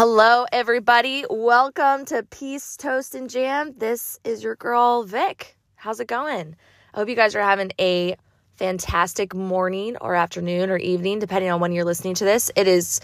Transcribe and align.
Hello, 0.00 0.46
everybody. 0.52 1.24
Welcome 1.28 2.04
to 2.04 2.22
Peace, 2.22 2.76
Toast, 2.76 3.16
and 3.16 3.28
Jam. 3.28 3.74
This 3.76 4.20
is 4.22 4.44
your 4.44 4.54
girl, 4.54 5.02
Vic. 5.02 5.58
How's 5.74 5.98
it 5.98 6.06
going? 6.06 6.54
I 6.94 6.98
hope 7.00 7.08
you 7.08 7.16
guys 7.16 7.34
are 7.34 7.42
having 7.42 7.72
a 7.80 8.14
fantastic 8.54 9.34
morning 9.34 9.96
or 10.00 10.14
afternoon 10.14 10.70
or 10.70 10.76
evening, 10.76 11.18
depending 11.18 11.50
on 11.50 11.58
when 11.58 11.72
you're 11.72 11.84
listening 11.84 12.14
to 12.14 12.24
this. 12.24 12.48
It 12.54 12.68
is 12.68 13.00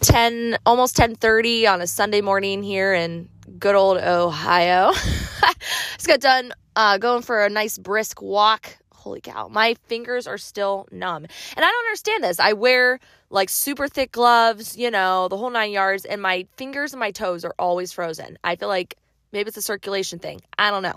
10, 0.00 0.58
almost 0.66 0.98
1030 0.98 1.66
on 1.66 1.80
a 1.80 1.86
Sunday 1.86 2.20
morning 2.20 2.62
here 2.62 2.92
in 2.92 3.30
good 3.58 3.74
old 3.74 3.96
Ohio. 3.96 4.92
Just 5.94 6.06
got 6.06 6.20
done 6.20 6.52
uh, 6.76 6.98
going 6.98 7.22
for 7.22 7.42
a 7.42 7.48
nice 7.48 7.78
brisk 7.78 8.20
walk 8.20 8.76
holy 9.04 9.20
cow, 9.20 9.48
my 9.48 9.74
fingers 9.86 10.26
are 10.26 10.38
still 10.38 10.88
numb. 10.90 11.24
And 11.24 11.64
I 11.64 11.68
don't 11.68 11.86
understand 11.86 12.24
this. 12.24 12.40
I 12.40 12.54
wear 12.54 12.98
like 13.34 13.50
super 13.50 13.88
thick 13.88 14.12
gloves, 14.12 14.76
you 14.76 14.90
know, 14.90 15.26
the 15.28 15.36
whole 15.36 15.50
nine 15.50 15.72
yards, 15.72 16.04
and 16.04 16.22
my 16.22 16.46
fingers 16.56 16.92
and 16.92 17.00
my 17.00 17.10
toes 17.10 17.44
are 17.44 17.54
always 17.58 17.92
frozen. 17.92 18.38
I 18.44 18.54
feel 18.54 18.68
like 18.68 18.96
maybe 19.32 19.48
it's 19.48 19.56
a 19.56 19.62
circulation 19.62 20.20
thing. 20.20 20.40
I 20.56 20.70
don't 20.70 20.84
know. 20.84 20.96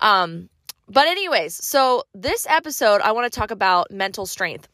Um, 0.00 0.50
but, 0.88 1.06
anyways, 1.06 1.54
so 1.54 2.02
this 2.14 2.46
episode, 2.48 3.00
I 3.00 3.12
want 3.12 3.32
to 3.32 3.38
talk 3.38 3.52
about 3.52 3.92
mental 3.92 4.26
strength. 4.26 4.68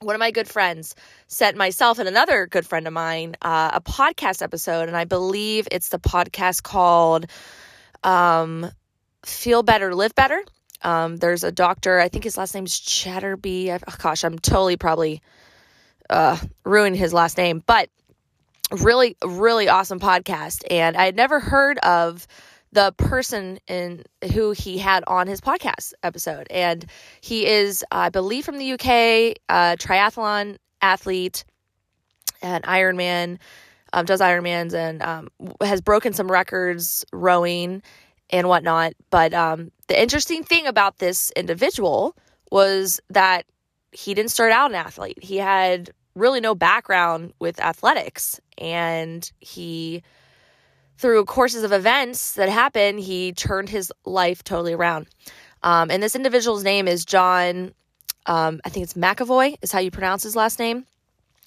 One 0.00 0.14
of 0.14 0.20
my 0.20 0.30
good 0.30 0.46
friends 0.46 0.94
sent 1.26 1.56
myself 1.56 1.98
and 1.98 2.08
another 2.08 2.46
good 2.46 2.64
friend 2.64 2.86
of 2.86 2.92
mine 2.92 3.34
uh, 3.42 3.72
a 3.74 3.80
podcast 3.80 4.40
episode, 4.40 4.86
and 4.86 4.96
I 4.96 5.06
believe 5.06 5.66
it's 5.72 5.88
the 5.88 5.98
podcast 5.98 6.62
called 6.62 7.26
um, 8.04 8.70
Feel 9.24 9.64
Better, 9.64 9.92
Live 9.92 10.14
Better. 10.14 10.40
Um, 10.82 11.16
there's 11.16 11.42
a 11.42 11.50
doctor, 11.50 11.98
I 11.98 12.08
think 12.08 12.22
his 12.22 12.38
last 12.38 12.54
name's 12.54 12.78
Chatterby. 12.78 13.72
oh, 13.72 13.94
gosh, 13.98 14.22
I'm 14.22 14.38
totally 14.38 14.76
probably 14.76 15.20
uh, 16.10 16.38
ruining 16.64 16.98
his 16.98 17.12
last 17.12 17.36
name, 17.36 17.62
but 17.66 17.90
really, 18.70 19.16
really 19.24 19.68
awesome 19.68 20.00
podcast. 20.00 20.64
And 20.70 20.96
I 20.96 21.04
had 21.04 21.16
never 21.16 21.40
heard 21.40 21.78
of 21.78 22.26
the 22.72 22.92
person 22.96 23.58
in 23.66 24.04
who 24.32 24.52
he 24.52 24.78
had 24.78 25.04
on 25.06 25.26
his 25.26 25.40
podcast 25.40 25.94
episode. 26.02 26.46
And 26.50 26.84
he 27.20 27.46
is, 27.46 27.84
I 27.90 28.10
believe, 28.10 28.44
from 28.44 28.58
the 28.58 28.72
UK, 28.72 28.86
a 29.48 29.76
triathlon 29.78 30.58
athlete, 30.82 31.44
an 32.42 32.62
Ironman, 32.62 33.38
um, 33.92 34.04
does 34.04 34.20
Ironmans, 34.20 34.74
and 34.74 35.02
um, 35.02 35.28
has 35.62 35.80
broken 35.80 36.12
some 36.12 36.30
records 36.30 37.06
rowing 37.12 37.82
and 38.30 38.48
whatnot. 38.48 38.92
But 39.10 39.32
um, 39.32 39.72
the 39.86 40.00
interesting 40.00 40.42
thing 40.44 40.66
about 40.66 40.98
this 40.98 41.32
individual 41.36 42.16
was 42.50 43.00
that 43.08 43.46
he 43.92 44.12
didn't 44.12 44.30
start 44.30 44.52
out 44.52 44.70
an 44.70 44.74
athlete. 44.74 45.22
He 45.22 45.38
had 45.38 45.90
really 46.18 46.40
no 46.40 46.54
background 46.54 47.32
with 47.38 47.60
athletics. 47.60 48.40
And 48.58 49.30
he, 49.40 50.02
through 50.96 51.24
courses 51.24 51.62
of 51.62 51.72
events 51.72 52.32
that 52.32 52.48
happened, 52.48 53.00
he 53.00 53.32
turned 53.32 53.68
his 53.68 53.92
life 54.04 54.42
totally 54.44 54.72
around. 54.72 55.06
Um, 55.62 55.90
and 55.90 56.02
this 56.02 56.14
individual's 56.14 56.64
name 56.64 56.86
is 56.88 57.04
John, 57.04 57.72
um, 58.26 58.60
I 58.64 58.68
think 58.68 58.84
it's 58.84 58.94
McAvoy, 58.94 59.56
is 59.62 59.72
how 59.72 59.78
you 59.80 59.90
pronounce 59.90 60.22
his 60.22 60.36
last 60.36 60.58
name. 60.58 60.86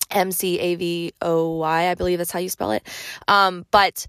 M 0.09 0.31
C 0.31 0.59
A 0.59 0.75
V 0.75 1.13
O 1.21 1.55
Y, 1.57 1.89
I 1.89 1.95
believe 1.95 2.17
that's 2.17 2.31
how 2.31 2.39
you 2.39 2.49
spell 2.49 2.71
it. 2.71 2.85
Um, 3.27 3.65
but 3.71 4.07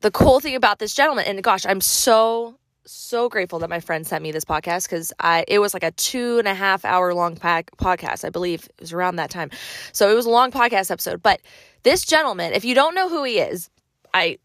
the 0.00 0.10
cool 0.10 0.40
thing 0.40 0.54
about 0.54 0.78
this 0.78 0.94
gentleman, 0.94 1.24
and 1.26 1.42
gosh, 1.42 1.64
I'm 1.64 1.80
so 1.80 2.58
so 2.86 3.28
grateful 3.28 3.58
that 3.60 3.70
my 3.70 3.80
friend 3.80 4.06
sent 4.06 4.22
me 4.22 4.32
this 4.32 4.44
podcast 4.44 4.88
because 4.88 5.12
I 5.20 5.44
it 5.48 5.58
was 5.58 5.74
like 5.74 5.82
a 5.82 5.90
two 5.92 6.38
and 6.38 6.48
a 6.48 6.54
half 6.54 6.84
hour 6.84 7.14
long 7.14 7.36
pack, 7.36 7.70
podcast. 7.76 8.24
I 8.24 8.30
believe 8.30 8.64
it 8.64 8.80
was 8.80 8.92
around 8.92 9.16
that 9.16 9.30
time, 9.30 9.50
so 9.92 10.10
it 10.10 10.14
was 10.14 10.26
a 10.26 10.30
long 10.30 10.50
podcast 10.50 10.90
episode. 10.90 11.22
But 11.22 11.40
this 11.82 12.04
gentleman, 12.04 12.52
if 12.52 12.64
you 12.64 12.74
don't 12.74 12.94
know 12.94 13.08
who 13.08 13.24
he 13.24 13.38
is, 13.38 13.70
I 14.14 14.38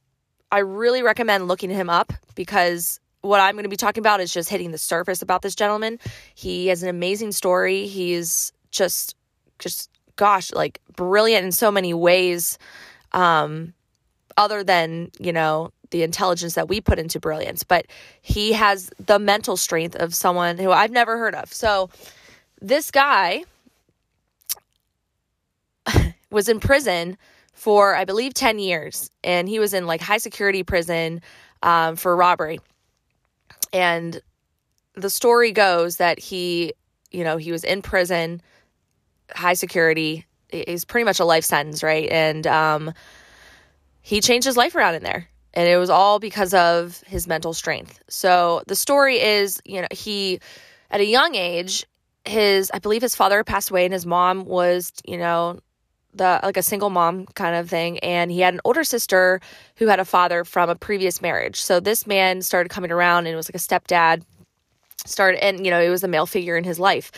I 0.51 0.59
really 0.59 1.03
recommend 1.03 1.47
looking 1.47 1.69
him 1.69 1.89
up 1.89 2.13
because 2.35 2.99
what 3.21 3.39
I'm 3.39 3.53
going 3.53 3.63
to 3.63 3.69
be 3.69 3.77
talking 3.77 4.01
about 4.01 4.19
is 4.19 4.33
just 4.33 4.49
hitting 4.49 4.71
the 4.71 4.77
surface 4.77 5.21
about 5.21 5.41
this 5.41 5.55
gentleman. 5.55 5.99
He 6.33 6.67
has 6.67 6.83
an 6.83 6.89
amazing 6.89 7.31
story. 7.31 7.87
He's 7.87 8.51
just 8.71 9.16
just 9.59 9.89
gosh, 10.16 10.51
like 10.51 10.81
brilliant 10.95 11.45
in 11.45 11.51
so 11.51 11.71
many 11.71 11.93
ways. 11.93 12.57
Um, 13.11 13.73
other 14.37 14.63
than, 14.63 15.11
you 15.19 15.33
know, 15.33 15.71
the 15.91 16.03
intelligence 16.03 16.56
that 16.56 16.68
we 16.68 16.81
put 16.81 16.97
into 17.00 17.19
brilliance, 17.19 17.63
but 17.63 17.85
he 18.22 18.53
has 18.53 18.90
the 19.06 19.19
mental 19.19 19.56
strength 19.56 19.96
of 19.96 20.16
someone 20.16 20.57
who 20.57 20.72
I've 20.72 20.91
never 20.91 21.18
heard 21.18 21.35
of. 21.35 21.53
So 21.53 21.90
this 22.59 22.91
guy 22.91 23.44
was 26.31 26.50
in 26.50 26.59
prison 26.59 27.18
for, 27.53 27.96
I 27.96 28.06
believe, 28.06 28.34
10 28.34 28.59
years, 28.59 29.12
and 29.24 29.47
he 29.47 29.59
was 29.59 29.74
in 29.74 29.85
like 29.85 30.02
high 30.02 30.18
security 30.18 30.63
prison 30.63 31.22
um, 31.62 31.96
for 31.96 32.16
robbery. 32.16 32.59
And 33.72 34.19
the 34.96 35.09
story 35.09 35.52
goes 35.52 35.97
that 35.97 36.19
he, 36.19 36.73
you 37.12 37.23
know, 37.23 37.38
he 37.38 37.52
was 37.52 37.63
in 37.63 37.81
prison, 37.81 38.41
high 39.29 39.53
security, 39.53 40.25
is 40.50 40.84
pretty 40.84 41.06
much 41.06 41.19
a 41.19 41.25
life 41.25 41.46
sentence, 41.46 41.84
right? 41.84 42.09
And, 42.12 42.47
um, 42.47 42.94
he 44.02 44.19
changed 44.19 44.46
his 44.46 44.58
life 44.58 44.75
around 44.75 44.96
in 44.96 45.03
there. 45.03 45.28
And 45.53 45.67
it 45.67 45.78
was 45.78 45.89
all 45.89 46.19
because 46.19 46.53
of 46.53 47.03
his 47.06 47.28
mental 47.28 47.53
strength. 47.53 48.00
So 48.07 48.63
the 48.67 48.75
story 48.75 49.22
is, 49.22 49.62
you 49.66 49.81
know, 49.81 49.88
he, 49.91 50.39
at 50.89 51.01
a 51.01 51.06
young 51.06 51.35
age, 51.35 51.85
his, 52.25 52.72
I 52.73 52.79
believe 52.79 53.01
his 53.01 53.16
father 53.16 53.44
passed 53.44 53.69
away 53.69 53.85
and 53.85 53.94
his 53.94 54.06
mom 54.06 54.45
was, 54.45 54.94
you 55.06 55.17
know, 55.17 55.59
the 56.13 56.41
like 56.44 56.57
a 56.57 56.63
single 56.63 56.90
mom 56.90 57.25
kind 57.35 57.56
of 57.56 57.69
thing 57.69 57.97
and 58.00 58.31
he 58.31 58.41
had 58.41 58.53
an 58.53 58.59
older 58.66 58.84
sister 58.84 59.40
who 59.78 59.88
had 59.88 59.97
a 59.97 60.03
father 60.03 60.44
from 60.44 60.69
a 60.69 60.75
previous 60.75 61.22
marriage 61.22 61.61
so 61.61 61.79
this 61.79 62.06
man 62.06 62.41
started 62.41 62.67
coming 62.67 62.91
around 62.91 63.28
and 63.28 63.35
was 63.38 63.47
like 63.47 63.56
a 63.56 63.57
stepdad 63.57 64.22
started 65.06 65.41
and 65.41 65.66
you 65.66 65.72
know 65.72 65.79
it 65.79 65.88
was 65.88 66.03
a 66.03 66.09
male 66.09 66.25
figure 66.25 66.57
in 66.57 66.66
his 66.66 66.81
life 66.81 67.13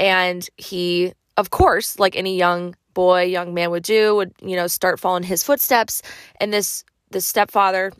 and 0.00 0.48
he 0.56 1.12
of 1.36 1.50
course 1.50 1.98
like 1.98 2.16
any 2.16 2.38
young 2.38 2.74
boy, 2.94 3.22
young 3.22 3.54
man 3.54 3.70
would 3.70 3.82
do, 3.82 4.14
would, 4.16 4.32
you 4.42 4.56
know, 4.56 4.66
start 4.66 5.00
following 5.00 5.22
his 5.22 5.42
footsteps. 5.42 6.02
And 6.40 6.52
this, 6.52 6.84
this 7.12 7.26
stepfather, 7.26 7.92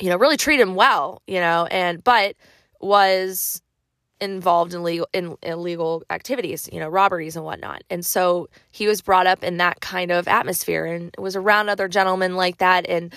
you 0.00 0.08
know, 0.08 0.16
really 0.16 0.36
treated 0.36 0.62
him 0.62 0.74
well, 0.74 1.22
you 1.26 1.40
know, 1.40 1.66
and, 1.70 2.02
but 2.02 2.36
was 2.80 3.62
involved 4.20 4.72
in 4.72 4.82
legal, 4.82 5.08
in 5.12 5.36
illegal 5.42 6.04
activities, 6.10 6.68
you 6.72 6.80
know, 6.80 6.88
robberies 6.88 7.36
and 7.36 7.44
whatnot. 7.44 7.82
And 7.90 8.06
so 8.06 8.48
he 8.70 8.86
was 8.86 9.02
brought 9.02 9.26
up 9.26 9.42
in 9.42 9.56
that 9.58 9.80
kind 9.80 10.10
of 10.10 10.28
atmosphere 10.28 10.86
and 10.86 11.14
was 11.18 11.36
around 11.36 11.68
other 11.68 11.88
gentlemen 11.88 12.36
like 12.36 12.58
that 12.58 12.88
and, 12.88 13.12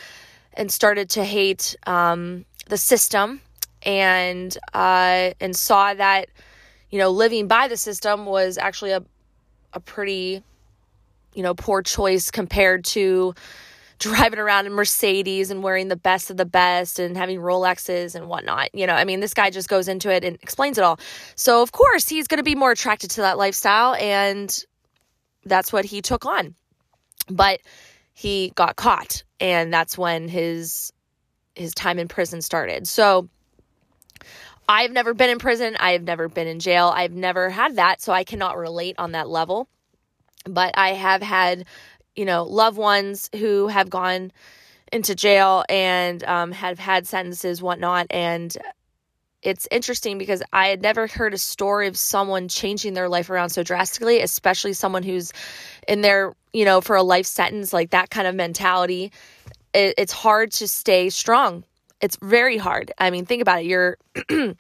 and 0.54 0.72
started 0.72 1.10
to 1.12 1.24
hate, 1.24 1.76
um, 1.86 2.46
the 2.68 2.78
system 2.78 3.42
and, 3.84 4.58
uh, 4.74 5.32
and 5.40 5.56
saw 5.56 5.94
that, 5.94 6.30
you 6.90 6.98
know, 6.98 7.12
living 7.12 7.48
by 7.48 7.68
the 7.68 7.78
system 7.78 8.26
was 8.26 8.58
actually 8.58 8.92
a, 8.92 9.04
a 9.74 9.80
pretty 9.80 10.42
you 11.36 11.44
know, 11.44 11.54
poor 11.54 11.82
choice 11.84 12.32
compared 12.32 12.86
to 12.86 13.36
driving 14.00 14.40
around 14.40 14.66
in 14.66 14.74
Mercedes 14.74 15.52
and 15.52 15.64
wearing 15.64 15.88
the 15.88 15.96
best 15.96 16.30
of 16.30 16.38
the 16.38 16.46
best 16.46 17.00
and 17.00 17.16
having 17.16 17.40
Rolexes 17.40 18.16
and 18.16 18.28
whatnot. 18.28 18.74
You 18.74 18.88
know, 18.88 18.94
I 18.94 19.06
mean, 19.06 19.20
this 19.20 19.34
guy 19.34 19.50
just 19.50 19.70
goes 19.70 19.88
into 19.88 20.12
it 20.12 20.24
and 20.24 20.38
explains 20.42 20.78
it 20.78 20.84
all. 20.84 21.00
So, 21.36 21.62
of 21.62 21.72
course, 21.72 22.08
he's 22.08 22.28
going 22.28 22.40
to 22.40 22.44
be 22.44 22.56
more 22.56 22.72
attracted 22.72 23.12
to 23.12 23.22
that 23.22 23.38
lifestyle. 23.38 23.96
And 23.96 24.56
that's 25.46 25.72
what 25.72 25.86
he 25.86 26.02
took 26.02 26.26
on. 26.26 26.56
But 27.30 27.62
he 28.14 28.52
got 28.56 28.76
caught. 28.76 29.24
And 29.40 29.74
that's 29.74 29.98
when 29.98 30.28
his 30.28 30.92
his 31.56 31.74
time 31.74 32.00
in 32.00 32.10
prison 32.10 32.42
started. 32.42 32.88
So, 32.88 33.30
I've 34.68 34.92
never 34.92 35.14
been 35.14 35.30
in 35.30 35.38
prison. 35.38 35.78
I've 35.80 36.04
never 36.04 36.28
been 36.28 36.48
in 36.48 36.60
jail. 36.60 36.92
I've 36.94 37.14
never 37.14 37.50
had 37.50 37.76
that. 37.76 38.02
So 38.02 38.12
I 38.12 38.24
cannot 38.24 38.58
relate 38.58 38.96
on 38.98 39.12
that 39.12 39.30
level 39.30 39.70
but 40.46 40.72
I 40.78 40.90
have 40.90 41.22
had, 41.22 41.66
you 42.16 42.26
know, 42.26 42.44
loved 42.44 42.78
ones 42.78 43.30
who 43.36 43.68
have 43.68 43.90
gone 43.90 44.32
into 44.92 45.16
jail 45.16 45.64
and 45.70 46.24
um, 46.24 46.52
have 46.52 46.80
had 46.80 47.08
sentences, 47.08 47.62
whatnot. 47.62 48.08
And 48.10 48.56
it's 49.42 49.68
interesting 49.70 50.18
because 50.18 50.42
I 50.52 50.68
had 50.68 50.82
never 50.82 51.08
heard 51.08 51.34
a 51.34 51.38
story 51.38 51.88
of 51.88 51.98
someone 51.98 52.48
changing 52.48 52.94
their 52.94 53.10
life 53.10 53.30
around 53.30 53.50
so 53.50 53.64
drastically, 53.64 54.22
especially 54.22 54.74
someone 54.74 55.04
who's 55.04 55.34
in 55.88 56.02
there, 56.02 56.34
you 56.52 56.66
know, 56.66 56.82
for 56.82 56.96
a 56.96 57.04
life 57.04 57.28
sentence, 57.28 57.72
like 57.72 57.92
that 57.92 58.10
kind 58.10 58.28
of 58.28 58.36
mentality. 58.36 59.12
It, 59.74 59.96
it's 59.98 60.14
hard 60.14 60.52
to 60.54 60.68
stay 60.68 61.10
strong. 61.10 61.64
It's 62.02 62.18
very 62.22 62.58
hard. 62.58 62.92
I 62.98 63.10
mean, 63.12 63.26
think 63.26 63.42
about 63.42 63.62
it. 63.62 63.66
You're, 63.68 63.98
you 64.30 64.56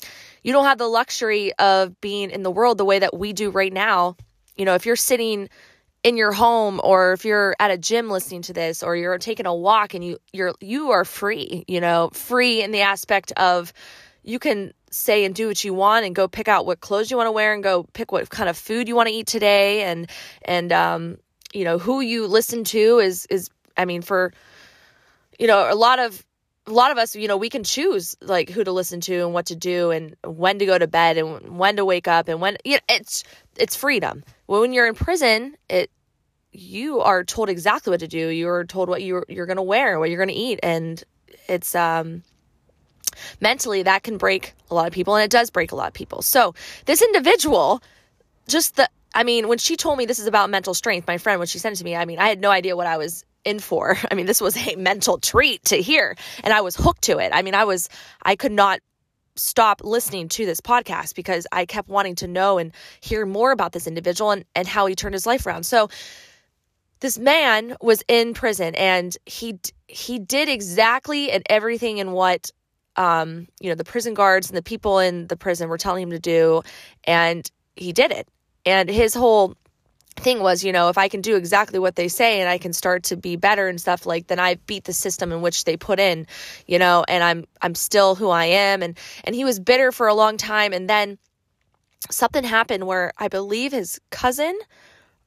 don't 0.45 0.65
have 0.65 0.77
the 0.77 0.87
luxury 0.87 1.53
of 1.53 1.99
being 1.99 2.29
in 2.29 2.43
the 2.43 2.51
world 2.51 2.77
the 2.77 2.85
way 2.85 2.99
that 2.99 3.17
we 3.17 3.33
do 3.33 3.49
right 3.49 3.73
now. 3.73 4.17
You 4.55 4.65
know, 4.65 4.75
if 4.75 4.85
you're 4.85 4.95
sitting 4.95 5.49
in 6.05 6.17
your 6.17 6.31
home 6.31 6.79
or 6.83 7.13
if 7.13 7.25
you're 7.25 7.55
at 7.59 7.71
a 7.71 7.79
gym 7.79 8.11
listening 8.11 8.43
to 8.43 8.53
this 8.53 8.83
or 8.83 8.95
you're 8.95 9.17
taking 9.17 9.47
a 9.47 9.55
walk 9.55 9.95
and 9.95 10.03
you 10.03 10.19
you're 10.31 10.53
you 10.61 10.91
are 10.91 11.03
free, 11.03 11.65
you 11.67 11.81
know, 11.81 12.11
free 12.13 12.61
in 12.61 12.69
the 12.69 12.81
aspect 12.81 13.31
of 13.37 13.73
you 14.21 14.37
can 14.37 14.71
say 14.91 15.25
and 15.25 15.33
do 15.33 15.47
what 15.47 15.63
you 15.63 15.73
want 15.73 16.05
and 16.05 16.13
go 16.13 16.27
pick 16.27 16.47
out 16.47 16.67
what 16.67 16.79
clothes 16.79 17.09
you 17.09 17.17
want 17.17 17.25
to 17.25 17.31
wear 17.31 17.55
and 17.55 17.63
go 17.63 17.81
pick 17.93 18.11
what 18.11 18.29
kind 18.29 18.47
of 18.47 18.55
food 18.55 18.87
you 18.87 18.95
want 18.95 19.09
to 19.09 19.15
eat 19.15 19.25
today. 19.25 19.81
And 19.81 20.07
and 20.43 20.71
um 20.71 21.17
you 21.55 21.63
know 21.63 21.79
who 21.79 22.01
you 22.01 22.27
listen 22.27 22.65
to 22.65 22.99
is 22.99 23.25
is 23.31 23.49
I 23.75 23.85
mean, 23.85 24.03
for 24.03 24.31
you 25.39 25.47
know, 25.47 25.67
a 25.71 25.73
lot 25.73 25.97
of 25.97 26.23
a 26.67 26.71
lot 26.71 26.91
of 26.91 26.97
us, 26.97 27.15
you 27.15 27.27
know, 27.27 27.37
we 27.37 27.49
can 27.49 27.63
choose 27.63 28.15
like 28.21 28.49
who 28.49 28.63
to 28.63 28.71
listen 28.71 28.99
to 29.01 29.23
and 29.23 29.33
what 29.33 29.47
to 29.47 29.55
do 29.55 29.91
and 29.91 30.15
when 30.25 30.59
to 30.59 30.65
go 30.65 30.77
to 30.77 30.87
bed 30.87 31.17
and 31.17 31.57
when 31.57 31.75
to 31.75 31.85
wake 31.85 32.07
up 32.07 32.27
and 32.27 32.41
when 32.41 32.57
you 32.63 32.73
know, 32.73 32.79
it's 32.89 33.23
it's 33.55 33.75
freedom. 33.75 34.23
When 34.47 34.73
you're 34.73 34.87
in 34.87 34.95
prison, 34.95 35.55
it 35.69 35.91
you 36.51 37.01
are 37.01 37.23
told 37.23 37.49
exactly 37.49 37.91
what 37.91 37.99
to 37.99 38.07
do. 38.07 38.29
You're 38.29 38.63
told 38.63 38.89
what 38.89 39.03
you're 39.03 39.25
you're 39.29 39.45
going 39.45 39.57
to 39.57 39.63
wear, 39.63 39.99
what 39.99 40.09
you're 40.09 40.23
going 40.23 40.35
to 40.35 40.41
eat 40.41 40.59
and 40.63 41.03
it's 41.47 41.75
um 41.75 42.23
mentally 43.39 43.83
that 43.83 44.03
can 44.03 44.17
break 44.17 44.53
a 44.69 44.75
lot 44.75 44.87
of 44.87 44.93
people 44.93 45.15
and 45.15 45.23
it 45.23 45.31
does 45.31 45.49
break 45.49 45.71
a 45.71 45.75
lot 45.75 45.87
of 45.87 45.93
people. 45.93 46.21
So, 46.21 46.55
this 46.85 47.01
individual 47.01 47.83
just 48.47 48.75
the 48.75 48.89
I 49.13 49.23
mean, 49.23 49.47
when 49.47 49.59
she 49.59 49.77
told 49.77 49.97
me 49.97 50.05
this 50.05 50.19
is 50.19 50.27
about 50.27 50.49
mental 50.49 50.73
strength, 50.73 51.07
my 51.07 51.17
friend 51.17 51.39
when 51.39 51.47
she 51.47 51.59
sent 51.59 51.75
it 51.75 51.77
to 51.77 51.85
me, 51.85 51.95
I 51.95 52.05
mean, 52.05 52.19
I 52.19 52.27
had 52.27 52.41
no 52.41 52.51
idea 52.51 52.75
what 52.75 52.87
I 52.87 52.97
was 52.97 53.23
in 53.45 53.59
for. 53.59 53.97
I 54.11 54.15
mean, 54.15 54.25
this 54.25 54.41
was 54.41 54.57
a 54.57 54.75
mental 54.75 55.17
treat 55.17 55.63
to 55.65 55.77
hear, 55.77 56.15
and 56.43 56.53
I 56.53 56.61
was 56.61 56.75
hooked 56.75 57.03
to 57.03 57.19
it. 57.19 57.31
I 57.33 57.41
mean, 57.41 57.55
I 57.55 57.63
was, 57.63 57.89
I 58.23 58.35
could 58.35 58.51
not 58.51 58.79
stop 59.37 59.81
listening 59.83 60.29
to 60.29 60.45
this 60.45 60.61
podcast 60.61 61.13
because 61.13 61.45
I 61.51 61.65
kept 61.65 61.89
wanting 61.89 62.15
to 62.15 62.27
know 62.27 62.57
and 62.57 62.71
hear 63.01 63.25
more 63.25 63.51
about 63.51 63.73
this 63.73 63.85
individual 63.85 64.31
and, 64.31 64.45
and 64.55 64.67
how 64.67 64.85
he 64.85 64.95
turned 64.95 65.13
his 65.13 65.25
life 65.25 65.45
around. 65.45 65.65
So, 65.65 65.89
this 67.01 67.19
man 67.19 67.75
was 67.81 68.03
in 68.07 68.33
prison 68.33 68.73
and 68.75 69.15
he 69.25 69.59
he 69.87 70.17
did 70.17 70.49
exactly 70.49 71.29
and 71.29 71.43
everything 71.49 71.97
in 71.97 72.13
what 72.13 72.49
um, 72.95 73.47
you 73.59 73.69
know 73.69 73.75
the 73.75 73.83
prison 73.83 74.13
guards 74.13 74.49
and 74.49 74.57
the 74.57 74.63
people 74.63 74.99
in 74.99 75.27
the 75.27 75.35
prison 75.35 75.69
were 75.69 75.77
telling 75.77 76.03
him 76.03 76.11
to 76.11 76.19
do 76.19 76.61
and 77.03 77.51
he 77.75 77.91
did 77.91 78.11
it 78.11 78.27
and 78.65 78.89
his 78.89 79.13
whole 79.13 79.55
thing 80.15 80.41
was, 80.41 80.63
you 80.63 80.71
know, 80.71 80.89
if 80.89 80.97
I 80.97 81.07
can 81.07 81.21
do 81.21 81.35
exactly 81.35 81.79
what 81.79 81.95
they 81.95 82.07
say 82.07 82.39
and 82.39 82.49
I 82.49 82.57
can 82.57 82.73
start 82.73 83.03
to 83.05 83.17
be 83.17 83.35
better 83.35 83.67
and 83.67 83.79
stuff 83.79 84.05
like 84.05 84.27
then 84.27 84.39
I 84.39 84.55
beat 84.55 84.85
the 84.85 84.93
system 84.93 85.31
in 85.31 85.41
which 85.41 85.65
they 85.65 85.77
put 85.77 85.99
in, 85.99 86.27
you 86.67 86.79
know, 86.79 87.03
and 87.07 87.23
I'm 87.23 87.45
I'm 87.61 87.75
still 87.75 88.15
who 88.15 88.29
I 88.29 88.45
am. 88.45 88.81
And 88.81 88.97
and 89.23 89.35
he 89.35 89.43
was 89.43 89.59
bitter 89.59 89.91
for 89.91 90.07
a 90.07 90.13
long 90.13 90.37
time. 90.37 90.73
And 90.73 90.89
then 90.89 91.17
something 92.09 92.43
happened 92.43 92.85
where 92.85 93.11
I 93.17 93.27
believe 93.27 93.71
his 93.71 93.99
cousin, 94.09 94.57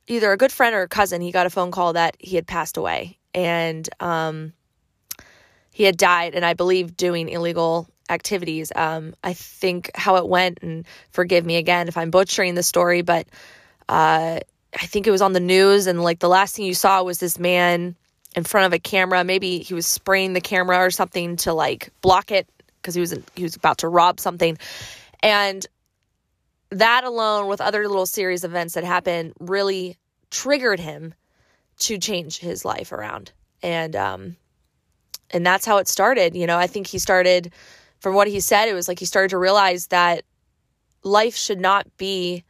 either 0.06 0.32
a 0.32 0.36
good 0.36 0.52
friend 0.52 0.74
or 0.74 0.82
a 0.82 0.88
cousin, 0.88 1.20
he 1.20 1.32
got 1.32 1.46
a 1.46 1.50
phone 1.50 1.70
call 1.70 1.92
that 1.92 2.16
he 2.18 2.36
had 2.36 2.46
passed 2.46 2.76
away. 2.76 3.18
And 3.34 3.88
um 4.00 4.52
he 5.72 5.84
had 5.84 5.96
died 5.96 6.34
and 6.34 6.44
I 6.44 6.54
believe 6.54 6.96
doing 6.96 7.28
illegal 7.28 7.88
activities. 8.08 8.72
Um, 8.74 9.14
I 9.22 9.34
think 9.34 9.90
how 9.94 10.16
it 10.16 10.26
went, 10.26 10.58
and 10.62 10.86
forgive 11.10 11.44
me 11.44 11.56
again 11.56 11.88
if 11.88 11.96
I'm 11.96 12.10
butchering 12.10 12.54
the 12.54 12.62
story, 12.62 13.02
but 13.02 13.28
uh, 13.88 14.40
I 14.74 14.86
think 14.86 15.06
it 15.06 15.10
was 15.10 15.22
on 15.22 15.32
the 15.32 15.40
news, 15.40 15.86
and 15.86 16.02
like 16.02 16.18
the 16.18 16.28
last 16.28 16.56
thing 16.56 16.66
you 16.66 16.74
saw 16.74 17.02
was 17.02 17.18
this 17.18 17.38
man 17.38 17.96
in 18.36 18.44
front 18.44 18.66
of 18.66 18.72
a 18.72 18.78
camera. 18.78 19.24
Maybe 19.24 19.60
he 19.60 19.74
was 19.74 19.86
spraying 19.86 20.34
the 20.34 20.40
camera 20.40 20.78
or 20.78 20.90
something 20.90 21.36
to 21.36 21.52
like 21.52 21.90
block 22.02 22.30
it 22.30 22.46
because 22.76 22.94
he 22.94 23.00
was 23.00 23.14
he 23.34 23.42
was 23.42 23.56
about 23.56 23.78
to 23.78 23.88
rob 23.88 24.20
something, 24.20 24.58
and 25.22 25.66
that 26.70 27.04
alone, 27.04 27.48
with 27.48 27.60
other 27.60 27.88
little 27.88 28.06
series 28.06 28.44
events 28.44 28.74
that 28.74 28.84
happened, 28.84 29.32
really 29.40 29.96
triggered 30.30 30.80
him 30.80 31.14
to 31.78 31.96
change 31.98 32.38
his 32.38 32.64
life 32.64 32.92
around, 32.92 33.32
and 33.62 33.96
um, 33.96 34.36
and 35.30 35.46
that's 35.46 35.64
how 35.64 35.78
it 35.78 35.88
started. 35.88 36.36
You 36.36 36.46
know, 36.46 36.58
I 36.58 36.66
think 36.66 36.86
he 36.86 36.98
started 36.98 37.52
from 38.00 38.14
what 38.14 38.28
he 38.28 38.40
said. 38.40 38.68
It 38.68 38.74
was 38.74 38.86
like 38.88 38.98
he 38.98 39.06
started 39.06 39.30
to 39.30 39.38
realize 39.38 39.86
that 39.88 40.24
life 41.02 41.36
should 41.36 41.60
not 41.60 41.86
be 41.96 42.44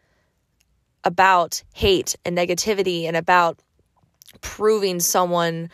about 1.04 1.62
hate 1.74 2.16
and 2.24 2.36
negativity 2.36 3.04
and 3.04 3.16
about 3.16 3.60
proving 4.40 5.00
someone 5.00 5.70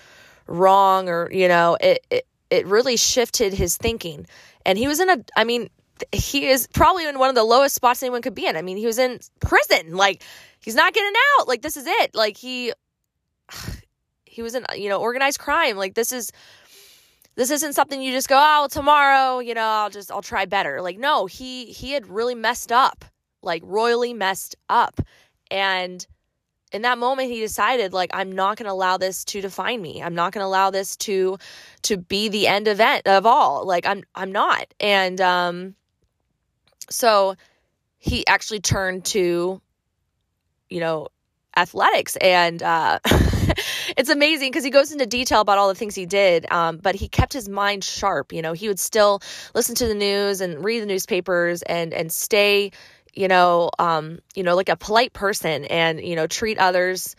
wrong 0.46 1.08
or 1.08 1.30
you 1.32 1.48
know 1.48 1.76
it, 1.80 2.06
it 2.10 2.26
it 2.50 2.66
really 2.66 2.96
shifted 2.96 3.52
his 3.52 3.76
thinking. 3.76 4.26
And 4.66 4.78
he 4.78 4.86
was 4.86 5.00
in 5.00 5.10
a 5.10 5.18
i 5.36 5.44
mean 5.44 5.70
he 6.12 6.48
is 6.48 6.66
probably 6.72 7.06
in 7.06 7.18
one 7.18 7.28
of 7.28 7.34
the 7.34 7.44
lowest 7.44 7.74
spots 7.74 8.02
anyone 8.02 8.22
could 8.22 8.34
be 8.34 8.46
in. 8.46 8.56
I 8.56 8.62
mean 8.62 8.76
he 8.76 8.86
was 8.86 8.98
in 8.98 9.20
prison. 9.40 9.96
Like 9.96 10.22
he's 10.60 10.74
not 10.74 10.92
getting 10.92 11.12
out. 11.38 11.48
Like 11.48 11.62
this 11.62 11.76
is 11.76 11.86
it. 11.86 12.14
Like 12.14 12.36
he 12.36 12.72
he 14.24 14.42
was 14.42 14.54
in 14.54 14.64
you 14.76 14.88
know 14.88 15.00
organized 15.00 15.38
crime. 15.38 15.76
Like 15.76 15.94
this 15.94 16.12
is 16.12 16.30
this 17.36 17.50
isn't 17.50 17.72
something 17.72 18.00
you 18.00 18.12
just 18.12 18.28
go 18.28 18.38
oh 18.38 18.68
tomorrow 18.70 19.40
you 19.40 19.54
know 19.54 19.66
i'll 19.66 19.90
just 19.90 20.12
i'll 20.12 20.22
try 20.22 20.44
better. 20.44 20.82
Like 20.82 20.98
no 20.98 21.26
he 21.26 21.66
he 21.66 21.92
had 21.92 22.06
really 22.06 22.34
messed 22.34 22.70
up 22.70 23.04
like 23.44 23.62
royally 23.64 24.14
messed 24.14 24.56
up. 24.68 25.00
And 25.50 26.04
in 26.74 26.82
that 26.82 26.98
moment 26.98 27.30
he 27.30 27.38
decided 27.38 27.92
like 27.92 28.10
i'm 28.12 28.32
not 28.32 28.58
going 28.58 28.66
to 28.66 28.72
allow 28.72 28.98
this 28.98 29.24
to 29.24 29.40
define 29.40 29.80
me. 29.80 30.02
I'm 30.02 30.14
not 30.14 30.32
going 30.32 30.42
to 30.42 30.46
allow 30.46 30.70
this 30.70 30.96
to 30.98 31.38
to 31.82 31.96
be 31.96 32.28
the 32.28 32.48
end 32.48 32.66
event 32.68 33.06
of 33.06 33.24
all. 33.24 33.64
Like 33.64 33.86
i'm 33.86 34.02
i'm 34.14 34.32
not. 34.32 34.74
And 34.80 35.20
um 35.20 35.74
so 36.90 37.36
he 37.98 38.26
actually 38.26 38.60
turned 38.60 39.04
to 39.06 39.62
you 40.68 40.80
know 40.80 41.08
athletics. 41.56 42.16
And 42.16 42.60
uh 42.60 42.98
it's 43.96 44.10
amazing 44.10 44.50
because 44.50 44.64
he 44.64 44.70
goes 44.70 44.90
into 44.90 45.06
detail 45.06 45.40
about 45.40 45.58
all 45.58 45.68
the 45.68 45.74
things 45.76 45.94
he 45.94 46.06
did 46.06 46.50
um, 46.50 46.78
but 46.78 46.94
he 46.94 47.08
kept 47.08 47.32
his 47.32 47.48
mind 47.48 47.84
sharp 47.84 48.32
you 48.32 48.42
know. 48.42 48.52
He 48.52 48.66
would 48.66 48.80
still 48.80 49.20
listen 49.54 49.76
to 49.76 49.86
the 49.86 49.94
news 49.94 50.40
and 50.40 50.64
read 50.64 50.80
the 50.80 50.86
newspapers 50.86 51.62
and 51.62 51.94
and 51.94 52.10
stay 52.10 52.72
you 53.14 53.28
know, 53.28 53.70
um, 53.78 54.18
you 54.34 54.42
know, 54.42 54.56
like 54.56 54.68
a 54.68 54.76
polite 54.76 55.12
person 55.12 55.64
and, 55.64 56.00
you 56.00 56.16
know, 56.16 56.26
treat 56.26 56.58
others 56.58 57.16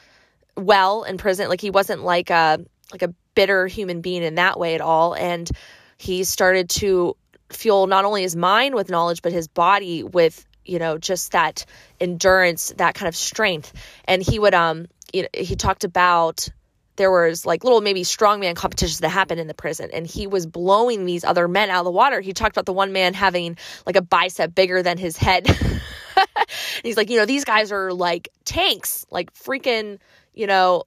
well 0.55 1.03
in 1.03 1.17
prison. 1.17 1.49
Like 1.49 1.61
he 1.61 1.69
wasn't 1.69 2.03
like 2.03 2.29
a 2.29 2.59
like 2.91 3.01
a 3.01 3.13
bitter 3.33 3.67
human 3.67 4.01
being 4.01 4.23
in 4.23 4.35
that 4.35 4.59
way 4.59 4.75
at 4.75 4.81
all. 4.81 5.13
And 5.13 5.49
he 5.97 6.23
started 6.23 6.69
to 6.71 7.15
fuel 7.49 7.87
not 7.87 8.05
only 8.05 8.21
his 8.21 8.35
mind 8.35 8.75
with 8.75 8.89
knowledge, 8.89 9.21
but 9.21 9.31
his 9.31 9.47
body 9.47 10.03
with, 10.03 10.45
you 10.63 10.79
know, 10.79 10.97
just 10.97 11.31
that 11.31 11.65
endurance, 11.99 12.73
that 12.77 12.95
kind 12.95 13.07
of 13.07 13.15
strength. 13.15 13.73
And 14.05 14.21
he 14.21 14.39
would 14.39 14.53
um 14.53 14.87
you 15.13 15.23
know, 15.23 15.29
he 15.33 15.55
talked 15.55 15.83
about 15.83 16.49
there 16.95 17.11
was 17.11 17.45
like 17.45 17.63
little 17.63 17.81
maybe 17.81 18.03
strongman 18.03 18.55
competitions 18.55 18.99
that 18.99 19.09
happened 19.09 19.39
in 19.39 19.47
the 19.47 19.53
prison 19.53 19.89
and 19.93 20.07
he 20.07 20.27
was 20.27 20.45
blowing 20.45 21.05
these 21.05 21.23
other 21.23 21.47
men 21.47 21.69
out 21.69 21.79
of 21.79 21.85
the 21.85 21.91
water. 21.91 22.21
He 22.21 22.33
talked 22.33 22.55
about 22.55 22.65
the 22.65 22.73
one 22.73 22.93
man 22.93 23.13
having 23.13 23.57
like 23.85 23.95
a 23.95 24.01
bicep 24.01 24.55
bigger 24.55 24.81
than 24.81 24.97
his 24.97 25.17
head. 25.17 25.47
He's 26.83 26.97
like 26.97 27.09
you 27.09 27.17
know 27.17 27.25
these 27.25 27.45
guys 27.45 27.71
are 27.71 27.91
like 27.93 28.29
tanks 28.45 29.05
like 29.09 29.33
freaking 29.33 29.99
you 30.33 30.47
know 30.47 30.83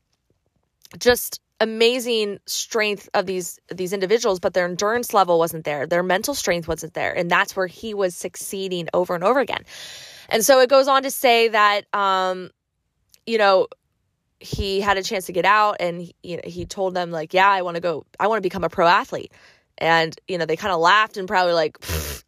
just 0.98 1.40
amazing 1.60 2.38
strength 2.46 3.08
of 3.14 3.26
these 3.26 3.58
these 3.74 3.92
individuals. 3.92 4.40
But 4.40 4.54
their 4.54 4.66
endurance 4.66 5.12
level 5.12 5.38
wasn't 5.38 5.64
there. 5.64 5.86
Their 5.86 6.02
mental 6.02 6.34
strength 6.34 6.68
wasn't 6.68 6.94
there 6.94 7.12
and 7.16 7.30
that's 7.30 7.54
where 7.54 7.66
he 7.66 7.94
was 7.94 8.14
succeeding 8.14 8.88
over 8.94 9.14
and 9.14 9.24
over 9.24 9.40
again. 9.40 9.64
And 10.30 10.44
so 10.44 10.60
it 10.60 10.70
goes 10.70 10.88
on 10.88 11.02
to 11.02 11.10
say 11.10 11.48
that 11.48 11.94
um 11.94 12.50
you 13.26 13.36
know 13.36 13.66
he 14.40 14.80
had 14.80 14.96
a 14.96 15.02
chance 15.02 15.26
to 15.26 15.32
get 15.32 15.44
out 15.44 15.76
and 15.80 16.00
he, 16.02 16.14
you 16.22 16.36
know, 16.36 16.42
he 16.44 16.64
told 16.64 16.94
them 16.94 17.10
like 17.10 17.34
yeah 17.34 17.48
i 17.48 17.62
want 17.62 17.74
to 17.74 17.80
go 17.80 18.04
i 18.20 18.26
want 18.26 18.38
to 18.38 18.42
become 18.42 18.64
a 18.64 18.68
pro 18.68 18.86
athlete 18.86 19.32
and 19.78 20.18
you 20.28 20.38
know 20.38 20.46
they 20.46 20.56
kind 20.56 20.72
of 20.72 20.80
laughed 20.80 21.16
and 21.16 21.26
probably 21.28 21.52
like 21.52 21.78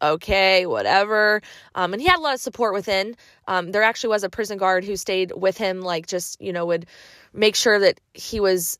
okay 0.01 0.65
whatever 0.65 1.41
um, 1.75 1.93
and 1.93 2.01
he 2.01 2.07
had 2.07 2.17
a 2.17 2.21
lot 2.21 2.33
of 2.33 2.41
support 2.41 2.73
within 2.73 3.15
um, 3.47 3.71
there 3.71 3.83
actually 3.83 4.09
was 4.09 4.23
a 4.23 4.29
prison 4.29 4.57
guard 4.57 4.83
who 4.83 4.95
stayed 4.95 5.31
with 5.35 5.57
him 5.57 5.81
like 5.81 6.07
just 6.07 6.41
you 6.41 6.51
know 6.51 6.65
would 6.65 6.85
make 7.33 7.55
sure 7.55 7.79
that 7.79 7.99
he 8.13 8.39
was 8.39 8.77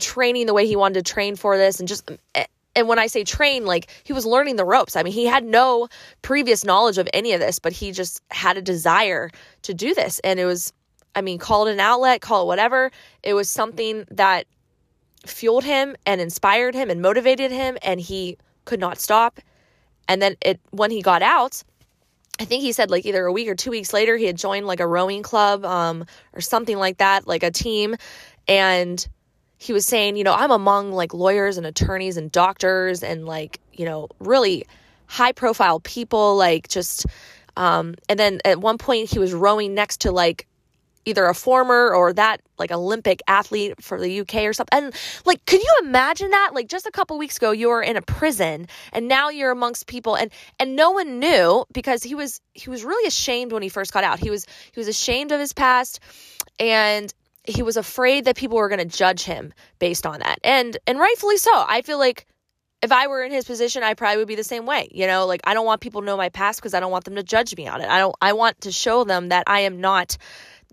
training 0.00 0.46
the 0.46 0.54
way 0.54 0.66
he 0.66 0.76
wanted 0.76 1.04
to 1.04 1.12
train 1.12 1.36
for 1.36 1.56
this 1.56 1.80
and 1.80 1.88
just 1.88 2.10
eh, 2.34 2.44
and 2.76 2.88
when 2.88 2.98
I 2.98 3.06
say 3.06 3.24
train, 3.24 3.64
like 3.64 3.88
he 4.02 4.12
was 4.12 4.26
learning 4.26 4.56
the 4.56 4.64
ropes. 4.64 4.96
I 4.96 5.02
mean, 5.02 5.12
he 5.12 5.26
had 5.26 5.44
no 5.44 5.88
previous 6.22 6.64
knowledge 6.64 6.98
of 6.98 7.08
any 7.14 7.32
of 7.32 7.40
this, 7.40 7.58
but 7.58 7.72
he 7.72 7.92
just 7.92 8.20
had 8.30 8.56
a 8.56 8.62
desire 8.62 9.30
to 9.62 9.74
do 9.74 9.94
this. 9.94 10.18
And 10.24 10.40
it 10.40 10.44
was 10.44 10.72
I 11.14 11.20
mean, 11.20 11.38
call 11.38 11.66
it 11.66 11.72
an 11.72 11.80
outlet, 11.80 12.20
call 12.20 12.42
it 12.42 12.46
whatever. 12.46 12.90
It 13.22 13.34
was 13.34 13.48
something 13.48 14.04
that 14.10 14.46
fueled 15.26 15.64
him 15.64 15.96
and 16.06 16.20
inspired 16.20 16.74
him 16.74 16.90
and 16.90 17.00
motivated 17.00 17.50
him, 17.50 17.78
and 17.82 18.00
he 18.00 18.36
could 18.64 18.80
not 18.80 18.98
stop. 18.98 19.40
And 20.08 20.20
then 20.20 20.36
it 20.42 20.60
when 20.70 20.90
he 20.90 21.02
got 21.02 21.22
out, 21.22 21.62
I 22.38 22.44
think 22.44 22.62
he 22.62 22.72
said 22.72 22.90
like 22.90 23.06
either 23.06 23.24
a 23.24 23.32
week 23.32 23.48
or 23.48 23.54
two 23.54 23.70
weeks 23.70 23.92
later 23.92 24.16
he 24.16 24.24
had 24.24 24.36
joined 24.36 24.66
like 24.66 24.80
a 24.80 24.86
rowing 24.86 25.22
club 25.22 25.64
um, 25.64 26.04
or 26.32 26.40
something 26.40 26.76
like 26.76 26.98
that, 26.98 27.26
like 27.26 27.42
a 27.42 27.50
team, 27.50 27.96
and 28.48 29.06
he 29.56 29.72
was 29.72 29.86
saying, 29.86 30.16
you 30.16 30.24
know, 30.24 30.34
I'm 30.34 30.50
among 30.50 30.92
like 30.92 31.14
lawyers 31.14 31.56
and 31.56 31.66
attorneys 31.66 32.16
and 32.16 32.30
doctors 32.30 33.02
and 33.02 33.24
like 33.24 33.60
you 33.72 33.84
know 33.84 34.08
really 34.18 34.66
high 35.06 35.32
profile 35.32 35.80
people, 35.80 36.36
like 36.36 36.68
just. 36.68 37.06
Um, 37.56 37.94
and 38.08 38.18
then 38.18 38.40
at 38.44 38.58
one 38.58 38.78
point 38.78 39.08
he 39.08 39.20
was 39.20 39.32
rowing 39.32 39.74
next 39.74 40.00
to 40.00 40.10
like 40.10 40.48
either 41.04 41.24
a 41.26 41.34
former 41.34 41.94
or 41.94 42.12
that 42.12 42.40
like 42.58 42.70
Olympic 42.70 43.22
athlete 43.26 43.82
for 43.82 44.00
the 44.00 44.20
UK 44.20 44.36
or 44.44 44.52
something. 44.52 44.84
And 44.84 44.94
like, 45.24 45.44
could 45.46 45.60
you 45.60 45.74
imagine 45.82 46.30
that? 46.30 46.50
Like 46.54 46.68
just 46.68 46.86
a 46.86 46.90
couple 46.90 47.18
weeks 47.18 47.36
ago, 47.36 47.50
you 47.50 47.68
were 47.68 47.82
in 47.82 47.96
a 47.96 48.02
prison 48.02 48.68
and 48.92 49.08
now 49.08 49.28
you're 49.28 49.50
amongst 49.50 49.86
people 49.86 50.14
and, 50.14 50.30
and 50.58 50.76
no 50.76 50.92
one 50.92 51.18
knew 51.18 51.64
because 51.72 52.02
he 52.02 52.14
was, 52.14 52.40
he 52.52 52.70
was 52.70 52.84
really 52.84 53.06
ashamed 53.06 53.52
when 53.52 53.62
he 53.62 53.68
first 53.68 53.92
got 53.92 54.04
out. 54.04 54.18
He 54.18 54.30
was, 54.30 54.46
he 54.72 54.80
was 54.80 54.88
ashamed 54.88 55.32
of 55.32 55.40
his 55.40 55.52
past 55.52 56.00
and 56.58 57.12
he 57.44 57.62
was 57.62 57.76
afraid 57.76 58.24
that 58.24 58.36
people 58.36 58.56
were 58.56 58.68
going 58.68 58.78
to 58.78 58.84
judge 58.96 59.22
him 59.22 59.52
based 59.78 60.06
on 60.06 60.20
that. 60.20 60.38
And 60.42 60.76
and 60.86 60.98
rightfully 60.98 61.36
so. 61.36 61.50
I 61.52 61.82
feel 61.82 61.98
like 61.98 62.26
if 62.82 62.92
I 62.92 63.06
were 63.06 63.22
in 63.22 63.32
his 63.32 63.44
position, 63.44 63.82
I 63.82 63.94
probably 63.94 64.18
would 64.18 64.28
be 64.28 64.34
the 64.34 64.44
same 64.44 64.66
way. 64.66 64.88
You 64.90 65.06
know, 65.06 65.26
like 65.26 65.40
I 65.44 65.54
don't 65.54 65.66
want 65.66 65.80
people 65.80 66.00
to 66.00 66.06
know 66.06 66.16
my 66.16 66.30
past 66.30 66.60
because 66.60 66.74
I 66.74 66.80
don't 66.80 66.90
want 66.90 67.04
them 67.04 67.16
to 67.16 67.22
judge 67.22 67.56
me 67.56 67.66
on 67.68 67.80
it. 67.80 67.88
I 67.88 67.98
don't 67.98 68.16
I 68.20 68.32
want 68.32 68.62
to 68.62 68.72
show 68.72 69.04
them 69.04 69.28
that 69.28 69.44
I 69.46 69.60
am 69.60 69.80
not 69.80 70.16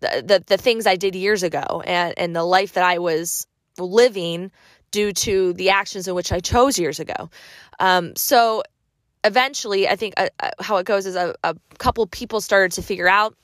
the 0.01 0.43
the, 0.47 0.57
things 0.57 0.85
I 0.85 0.95
did 0.95 1.15
years 1.15 1.43
ago 1.43 1.81
and 1.85 2.13
and 2.17 2.35
the 2.35 2.43
life 2.43 2.73
that 2.73 2.83
I 2.83 2.99
was 2.99 3.47
living 3.79 4.51
due 4.91 5.13
to 5.13 5.53
the 5.53 5.69
actions 5.69 6.07
in 6.07 6.15
which 6.15 6.31
I 6.31 6.39
chose 6.39 6.77
years 6.77 6.99
ago. 6.99 7.29
Um, 7.79 8.15
so 8.15 8.63
eventually, 9.23 9.87
I 9.87 9.95
think 9.95 10.15
uh, 10.17 10.27
uh, 10.39 10.51
how 10.59 10.77
it 10.77 10.85
goes 10.85 11.05
is 11.05 11.15
a, 11.15 11.35
a 11.43 11.55
couple 11.77 12.05
people 12.07 12.41
started 12.41 12.73
to 12.73 12.81
figure 12.81 13.07
out 13.07 13.35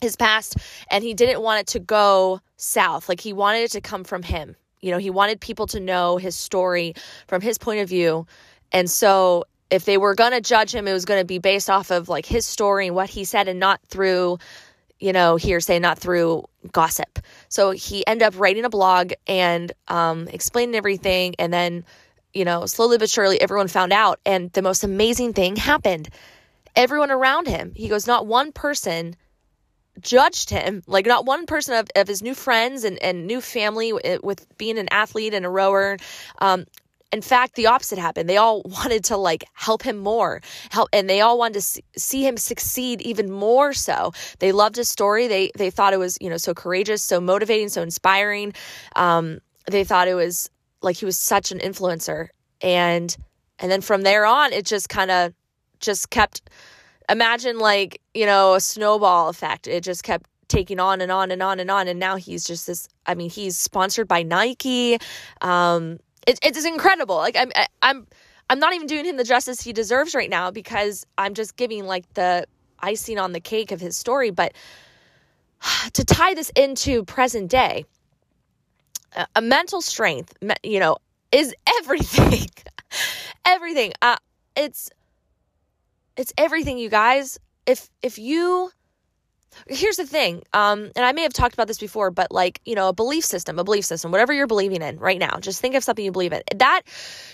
his 0.00 0.16
past 0.16 0.56
and 0.90 1.02
he 1.02 1.14
didn't 1.14 1.42
want 1.42 1.60
it 1.60 1.66
to 1.68 1.80
go 1.80 2.40
south. 2.56 3.08
Like 3.08 3.20
he 3.20 3.32
wanted 3.32 3.64
it 3.64 3.70
to 3.72 3.80
come 3.80 4.04
from 4.04 4.22
him. 4.22 4.56
You 4.80 4.90
know, 4.90 4.98
he 4.98 5.10
wanted 5.10 5.40
people 5.40 5.66
to 5.68 5.80
know 5.80 6.18
his 6.18 6.36
story 6.36 6.94
from 7.26 7.40
his 7.40 7.58
point 7.58 7.80
of 7.80 7.88
view. 7.88 8.26
And 8.70 8.90
so 8.90 9.44
if 9.70 9.86
they 9.86 9.96
were 9.96 10.14
going 10.14 10.32
to 10.32 10.40
judge 10.40 10.74
him, 10.74 10.86
it 10.86 10.92
was 10.92 11.04
going 11.04 11.20
to 11.20 11.24
be 11.24 11.38
based 11.38 11.70
off 11.70 11.90
of 11.90 12.08
like 12.08 12.26
his 12.26 12.46
story 12.46 12.86
and 12.86 12.94
what 12.94 13.08
he 13.08 13.24
said 13.24 13.48
and 13.48 13.58
not 13.58 13.80
through, 13.88 14.38
you 15.04 15.12
know, 15.12 15.36
hearsay, 15.36 15.78
not 15.78 15.98
through 15.98 16.44
gossip. 16.72 17.18
So 17.50 17.72
he 17.72 18.06
ended 18.06 18.26
up 18.26 18.40
writing 18.40 18.64
a 18.64 18.70
blog 18.70 19.12
and 19.26 19.70
um, 19.86 20.28
explaining 20.28 20.74
everything. 20.74 21.34
And 21.38 21.52
then, 21.52 21.84
you 22.32 22.46
know, 22.46 22.64
slowly 22.64 22.96
but 22.96 23.10
surely, 23.10 23.38
everyone 23.38 23.68
found 23.68 23.92
out. 23.92 24.18
And 24.24 24.50
the 24.52 24.62
most 24.62 24.82
amazing 24.82 25.34
thing 25.34 25.56
happened. 25.56 26.08
Everyone 26.74 27.10
around 27.10 27.48
him, 27.48 27.72
he 27.76 27.88
goes, 27.88 28.06
not 28.06 28.26
one 28.26 28.50
person 28.50 29.14
judged 30.00 30.50
him 30.50 30.82
like 30.88 31.06
not 31.06 31.24
one 31.24 31.46
person 31.46 31.74
of, 31.74 31.86
of 31.94 32.08
his 32.08 32.20
new 32.20 32.34
friends 32.34 32.82
and, 32.82 33.00
and 33.00 33.28
new 33.28 33.40
family 33.40 33.92
with 34.24 34.44
being 34.58 34.76
an 34.76 34.88
athlete 34.90 35.32
and 35.32 35.46
a 35.46 35.48
rower 35.48 35.96
um, 36.40 36.64
in 37.14 37.22
fact 37.22 37.54
the 37.54 37.66
opposite 37.66 37.98
happened 37.98 38.28
they 38.28 38.36
all 38.36 38.62
wanted 38.78 39.02
to 39.04 39.16
like 39.16 39.44
help 39.54 39.82
him 39.82 39.96
more 39.96 40.40
help 40.70 40.88
and 40.92 41.08
they 41.08 41.20
all 41.20 41.38
wanted 41.38 41.54
to 41.60 41.82
see, 41.96 42.24
him 42.26 42.36
succeed 42.36 43.00
even 43.02 43.30
more 43.30 43.72
so 43.72 44.12
they 44.38 44.52
loved 44.52 44.76
his 44.76 44.88
story 44.88 45.26
they 45.26 45.50
they 45.56 45.70
thought 45.70 45.92
it 45.92 45.98
was 45.98 46.18
you 46.20 46.30
know 46.30 46.36
so 46.36 46.54
courageous 46.54 47.02
so 47.02 47.20
motivating 47.20 47.68
so 47.68 47.82
inspiring 47.82 48.52
um, 48.96 49.38
they 49.70 49.84
thought 49.84 50.08
it 50.08 50.14
was 50.14 50.50
like 50.82 50.96
he 50.96 51.04
was 51.04 51.18
such 51.18 51.52
an 51.52 51.58
influencer 51.58 52.28
and 52.60 53.16
and 53.58 53.70
then 53.70 53.80
from 53.80 54.02
there 54.02 54.26
on 54.26 54.52
it 54.52 54.64
just 54.66 54.88
kind 54.88 55.10
of 55.10 55.32
just 55.80 56.10
kept 56.10 56.50
imagine 57.08 57.58
like, 57.58 58.00
you 58.14 58.26
know, 58.26 58.54
a 58.54 58.60
snowball 58.60 59.28
effect. 59.28 59.66
It 59.66 59.82
just 59.82 60.04
kept 60.04 60.28
taking 60.48 60.78
on 60.80 61.00
and 61.00 61.10
on 61.10 61.30
and 61.30 61.42
on 61.42 61.60
and 61.60 61.70
on. 61.70 61.88
And 61.88 61.98
now 61.98 62.16
he's 62.16 62.44
just 62.44 62.66
this, 62.66 62.88
I 63.06 63.14
mean, 63.14 63.30
he's 63.30 63.58
sponsored 63.58 64.08
by 64.08 64.22
Nike. 64.22 64.98
Um, 65.40 65.98
it, 66.26 66.38
it's 66.42 66.64
incredible. 66.64 67.16
Like 67.16 67.36
I'm, 67.36 67.50
I'm, 67.82 68.06
I'm 68.50 68.58
not 68.58 68.74
even 68.74 68.86
doing 68.86 69.04
him 69.04 69.16
the 69.16 69.24
justice 69.24 69.60
he 69.60 69.72
deserves 69.72 70.14
right 70.14 70.30
now 70.30 70.50
because 70.50 71.06
I'm 71.16 71.34
just 71.34 71.56
giving 71.56 71.84
like 71.86 72.12
the 72.14 72.46
icing 72.80 73.18
on 73.18 73.32
the 73.32 73.40
cake 73.40 73.72
of 73.72 73.80
his 73.80 73.96
story. 73.96 74.30
But 74.30 74.54
to 75.92 76.04
tie 76.04 76.34
this 76.34 76.50
into 76.50 77.04
present 77.04 77.50
day, 77.50 77.84
a, 79.14 79.26
a 79.36 79.40
mental 79.40 79.80
strength, 79.80 80.36
you 80.62 80.80
know, 80.80 80.96
is 81.32 81.54
everything. 81.80 82.48
everything. 83.44 83.92
Uh, 84.02 84.16
it's 84.56 84.90
it's 86.16 86.32
everything, 86.38 86.78
you 86.78 86.88
guys. 86.88 87.38
If 87.66 87.90
if 88.02 88.18
you 88.18 88.70
here's 89.68 89.96
the 89.96 90.06
thing 90.06 90.42
um, 90.52 90.90
and 90.96 91.04
i 91.04 91.12
may 91.12 91.22
have 91.22 91.32
talked 91.32 91.54
about 91.54 91.66
this 91.66 91.78
before 91.78 92.10
but 92.10 92.30
like 92.30 92.60
you 92.64 92.74
know 92.74 92.88
a 92.88 92.92
belief 92.92 93.24
system 93.24 93.58
a 93.58 93.64
belief 93.64 93.84
system 93.84 94.10
whatever 94.10 94.32
you're 94.32 94.46
believing 94.46 94.82
in 94.82 94.98
right 94.98 95.18
now 95.18 95.38
just 95.40 95.60
think 95.60 95.74
of 95.74 95.84
something 95.84 96.04
you 96.04 96.12
believe 96.12 96.32
in. 96.32 96.42
That 96.56 96.82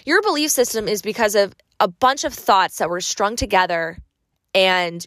your 0.05 0.23
belief 0.23 0.51
system 0.51 0.89
is 0.89 1.03
because 1.03 1.35
of 1.35 1.55
a 1.79 1.89
bunch 1.89 2.25
of 2.25 2.35
thoughts 2.35 2.79
that 2.79 2.91
were 2.91 3.01
strung 3.01 3.37
together 3.37 3.99
and 4.55 5.05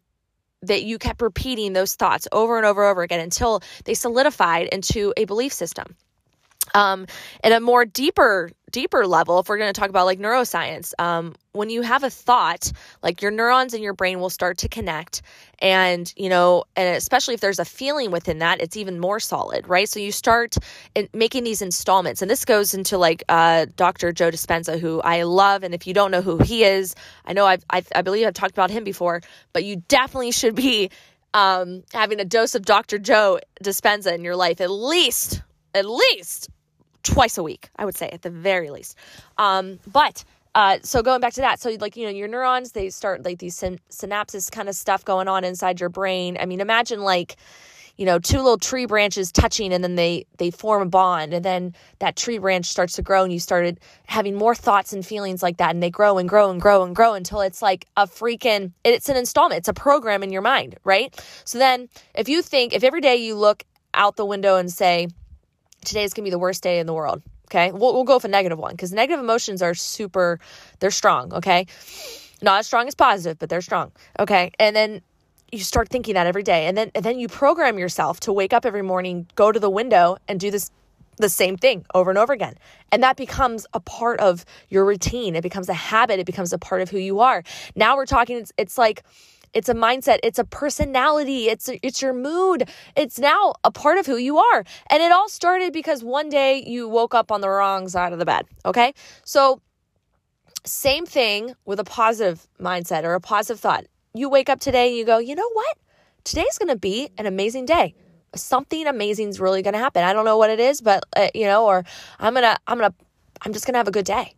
that 0.61 0.83
you 0.83 0.97
kept 0.97 1.21
repeating 1.21 1.73
those 1.73 1.95
thoughts 1.95 2.27
over 2.31 2.57
and 2.57 2.65
over 2.65 2.83
and 2.83 2.91
over 2.91 3.01
again 3.03 3.19
until 3.19 3.61
they 3.85 3.93
solidified 3.93 4.67
into 4.67 5.13
a 5.17 5.25
belief 5.25 5.53
system 5.53 5.95
um, 6.73 7.05
a 7.43 7.59
more 7.59 7.85
deeper 7.85 8.49
deeper 8.73 9.05
level 9.05 9.39
if 9.39 9.47
we're 9.47 9.59
going 9.59 9.71
to 9.71 9.79
talk 9.79 9.89
about 9.89 10.05
like 10.05 10.19
neuroscience 10.19 10.93
um, 10.97 11.35
when 11.51 11.69
you 11.69 11.83
have 11.83 12.03
a 12.03 12.09
thought 12.09 12.71
like 13.03 13.21
your 13.21 13.29
neurons 13.29 13.75
in 13.75 13.83
your 13.83 13.93
brain 13.93 14.19
will 14.19 14.31
start 14.31 14.57
to 14.57 14.67
connect 14.67 15.21
and 15.59 16.11
you 16.17 16.27
know 16.27 16.63
and 16.75 16.97
especially 16.97 17.35
if 17.35 17.39
there's 17.39 17.59
a 17.59 17.65
feeling 17.65 18.09
within 18.09 18.39
that 18.39 18.59
it's 18.59 18.75
even 18.75 18.99
more 18.99 19.19
solid 19.19 19.67
right? 19.67 19.87
So 19.87 19.99
you 19.99 20.11
start 20.11 20.57
making 21.13 21.43
these 21.43 21.61
installments 21.61 22.23
and 22.23 22.31
this 22.31 22.45
goes 22.45 22.73
into 22.73 22.97
like 22.97 23.23
uh, 23.29 23.67
dr 23.75 24.11
joe 24.13 24.31
dispenza 24.31 24.79
who 24.79 24.99
i 25.01 25.21
love 25.23 25.63
and 25.63 25.75
if 25.75 25.85
you 25.85 25.93
don't 25.93 26.09
know 26.09 26.21
who 26.21 26.39
he 26.39 26.63
is 26.63 26.95
i 27.25 27.33
know 27.33 27.45
I've, 27.45 27.63
I've 27.69 27.87
i 27.95 28.01
believe 28.01 28.25
i've 28.25 28.33
talked 28.33 28.53
about 28.53 28.71
him 28.71 28.83
before 28.83 29.21
but 29.53 29.63
you 29.63 29.77
definitely 29.87 30.31
should 30.31 30.55
be 30.55 30.89
um, 31.35 31.83
having 31.93 32.19
a 32.19 32.25
dose 32.25 32.55
of 32.55 32.65
dr 32.65 32.97
joe 32.99 33.39
dispenza 33.63 34.13
in 34.13 34.23
your 34.23 34.35
life 34.35 34.61
at 34.61 34.71
least 34.71 35.43
at 35.75 35.85
least 35.85 36.49
twice 37.03 37.37
a 37.37 37.43
week, 37.43 37.69
I 37.75 37.85
would 37.85 37.95
say 37.95 38.09
at 38.09 38.21
the 38.21 38.29
very 38.29 38.69
least. 38.69 38.97
Um, 39.37 39.79
but 39.91 40.23
uh, 40.55 40.79
so 40.83 41.01
going 41.01 41.21
back 41.21 41.33
to 41.33 41.41
that, 41.41 41.59
so 41.59 41.71
like 41.79 41.95
you 41.97 42.05
know 42.05 42.11
your 42.11 42.27
neurons, 42.27 42.71
they 42.71 42.89
start 42.89 43.23
like 43.23 43.39
these 43.39 43.55
syn- 43.55 43.79
synapses 43.89 44.51
kind 44.51 44.69
of 44.69 44.75
stuff 44.75 45.03
going 45.03 45.27
on 45.27 45.43
inside 45.43 45.79
your 45.79 45.89
brain. 45.89 46.37
I 46.39 46.45
mean, 46.45 46.61
imagine 46.61 47.01
like 47.01 47.37
you 47.97 48.05
know 48.05 48.19
two 48.19 48.37
little 48.37 48.57
tree 48.57 48.85
branches 48.85 49.31
touching 49.31 49.73
and 49.73 49.83
then 49.83 49.95
they 49.95 50.25
they 50.37 50.51
form 50.51 50.81
a 50.81 50.85
bond 50.85 51.33
and 51.33 51.45
then 51.45 51.75
that 51.99 52.15
tree 52.15 52.37
branch 52.37 52.65
starts 52.65 52.93
to 52.93 53.01
grow 53.01 53.23
and 53.23 53.31
you 53.31 53.39
started 53.39 53.79
having 54.07 54.35
more 54.35 54.55
thoughts 54.55 54.93
and 54.93 55.05
feelings 55.05 55.43
like 55.43 55.57
that 55.57 55.71
and 55.71 55.81
they 55.81 55.89
grow 55.89 56.17
and 56.17 56.27
grow 56.27 56.49
and 56.49 56.61
grow 56.61 56.83
and 56.83 56.95
grow 56.95 57.13
until 57.13 57.41
it's 57.41 57.61
like 57.61 57.85
a 57.95 58.07
freaking 58.07 58.71
it's 58.83 59.09
an 59.09 59.15
installment 59.15 59.59
it's 59.59 59.67
a 59.67 59.73
program 59.73 60.23
in 60.23 60.31
your 60.31 60.41
mind 60.41 60.75
right 60.83 61.23
so 61.45 61.59
then 61.59 61.87
if 62.15 62.27
you 62.27 62.41
think 62.41 62.73
if 62.73 62.83
every 62.83 63.01
day 63.01 63.15
you 63.15 63.35
look 63.35 63.63
out 63.93 64.15
the 64.15 64.25
window 64.25 64.57
and 64.57 64.71
say 64.71 65.07
today 65.83 66.03
is 66.03 66.13
going 66.13 66.23
to 66.23 66.27
be 66.27 66.31
the 66.31 66.39
worst 66.39 66.63
day 66.63 66.79
in 66.79 66.87
the 66.87 66.93
world. 66.93 67.21
Okay. 67.49 67.71
We'll, 67.71 67.93
we'll 67.93 68.03
go 68.03 68.15
with 68.15 68.25
a 68.25 68.29
negative 68.29 68.57
one 68.57 68.71
because 68.71 68.91
negative 68.91 69.19
emotions 69.19 69.61
are 69.61 69.73
super, 69.73 70.39
they're 70.79 70.91
strong. 70.91 71.33
Okay. 71.33 71.67
Not 72.41 72.59
as 72.59 72.67
strong 72.67 72.87
as 72.87 72.95
positive, 72.95 73.39
but 73.39 73.49
they're 73.49 73.61
strong. 73.61 73.91
Okay. 74.19 74.51
And 74.59 74.75
then 74.75 75.01
you 75.51 75.59
start 75.59 75.89
thinking 75.89 76.15
that 76.15 76.25
every 76.25 76.43
day. 76.43 76.65
And 76.65 76.75
then, 76.75 76.91
and 76.95 77.05
then 77.05 77.19
you 77.19 77.27
program 77.27 77.77
yourself 77.77 78.19
to 78.21 78.33
wake 78.33 78.53
up 78.53 78.65
every 78.65 78.81
morning, 78.81 79.27
go 79.35 79.51
to 79.51 79.59
the 79.59 79.69
window 79.69 80.17
and 80.27 80.39
do 80.39 80.49
this, 80.49 80.71
the 81.17 81.29
same 81.29 81.57
thing 81.57 81.85
over 81.93 82.09
and 82.09 82.17
over 82.17 82.33
again. 82.33 82.55
And 82.91 83.03
that 83.03 83.17
becomes 83.17 83.67
a 83.73 83.79
part 83.79 84.19
of 84.19 84.45
your 84.69 84.83
routine. 84.83 85.35
It 85.35 85.43
becomes 85.43 85.69
a 85.69 85.73
habit. 85.75 86.19
It 86.19 86.25
becomes 86.25 86.53
a 86.53 86.57
part 86.57 86.81
of 86.81 86.89
who 86.89 86.97
you 86.97 87.19
are. 87.19 87.43
Now 87.75 87.95
we're 87.95 88.07
talking, 88.07 88.37
it's, 88.37 88.51
it's 88.57 88.77
like, 88.79 89.03
it's 89.53 89.69
a 89.69 89.73
mindset. 89.73 90.19
It's 90.23 90.39
a 90.39 90.43
personality. 90.43 91.47
It's 91.47 91.69
it's 91.81 92.01
your 92.01 92.13
mood. 92.13 92.69
It's 92.95 93.19
now 93.19 93.53
a 93.63 93.71
part 93.71 93.97
of 93.97 94.05
who 94.05 94.17
you 94.17 94.37
are. 94.37 94.63
And 94.89 95.01
it 95.03 95.11
all 95.11 95.29
started 95.29 95.73
because 95.73 96.03
one 96.03 96.29
day 96.29 96.63
you 96.65 96.87
woke 96.87 97.13
up 97.13 97.31
on 97.31 97.41
the 97.41 97.49
wrong 97.49 97.87
side 97.87 98.13
of 98.13 98.19
the 98.19 98.25
bed. 98.25 98.45
Okay, 98.65 98.93
so 99.23 99.61
same 100.65 101.05
thing 101.05 101.53
with 101.65 101.79
a 101.79 101.83
positive 101.83 102.47
mindset 102.59 103.03
or 103.03 103.13
a 103.13 103.21
positive 103.21 103.59
thought. 103.59 103.85
You 104.13 104.29
wake 104.29 104.49
up 104.49 104.59
today 104.59 104.89
and 104.89 104.97
you 104.97 105.05
go, 105.05 105.17
you 105.17 105.35
know 105.35 105.49
what? 105.53 105.77
Today's 106.23 106.57
going 106.57 106.69
to 106.69 106.79
be 106.79 107.09
an 107.17 107.25
amazing 107.25 107.65
day 107.65 107.95
something 108.35 108.87
amazing 108.87 109.29
is 109.29 109.39
really 109.39 109.61
going 109.61 109.73
to 109.73 109.79
happen. 109.79 110.03
I 110.03 110.11
don't 110.11 110.25
know 110.25 110.37
what 110.37 110.49
it 110.49 110.59
is, 110.59 110.81
but 110.81 111.03
uh, 111.15 111.27
you 111.33 111.45
know, 111.45 111.67
or 111.67 111.83
I'm 112.19 112.33
going 112.33 112.43
to 112.43 112.57
I'm 112.67 112.79
going 112.79 112.91
to 112.91 112.97
I'm 113.41 113.53
just 113.53 113.65
going 113.65 113.73
to 113.73 113.77
have 113.77 113.87
a 113.87 113.91
good 113.91 114.05
day 114.05 114.33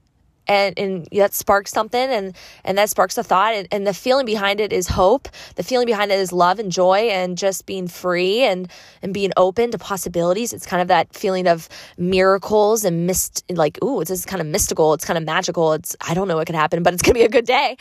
and 0.47 0.77
and 0.77 1.07
that 1.11 1.33
sparks 1.33 1.71
something 1.71 2.09
and 2.09 2.35
and 2.63 2.77
that 2.77 2.89
sparks 2.89 3.17
a 3.17 3.23
thought 3.23 3.53
and, 3.53 3.67
and 3.71 3.87
the 3.87 3.93
feeling 3.93 4.25
behind 4.25 4.59
it 4.59 4.71
is 4.71 4.87
hope. 4.87 5.27
The 5.55 5.63
feeling 5.63 5.85
behind 5.85 6.11
it 6.11 6.19
is 6.19 6.31
love 6.31 6.59
and 6.59 6.71
joy 6.71 7.09
and 7.09 7.37
just 7.37 7.65
being 7.65 7.87
free 7.87 8.41
and 8.43 8.69
and 9.01 9.13
being 9.13 9.31
open 9.37 9.71
to 9.71 9.77
possibilities. 9.77 10.53
It's 10.53 10.65
kind 10.65 10.81
of 10.81 10.87
that 10.89 11.13
feeling 11.13 11.47
of 11.47 11.69
miracles 11.97 12.85
and 12.85 13.07
mist 13.07 13.43
like 13.49 13.81
ooh 13.83 14.01
it's 14.01 14.09
just 14.09 14.27
kind 14.27 14.41
of 14.41 14.47
mystical. 14.47 14.93
It's 14.93 15.05
kind 15.05 15.17
of 15.17 15.23
magical. 15.23 15.73
It's 15.73 15.95
i 16.01 16.13
don't 16.13 16.27
know 16.27 16.35
what 16.35 16.47
could 16.47 16.55
happen 16.55 16.83
but 16.83 16.93
it's 16.93 17.03
gonna 17.03 17.13
be 17.15 17.23
a 17.23 17.29
good 17.29 17.45
day. 17.45 17.77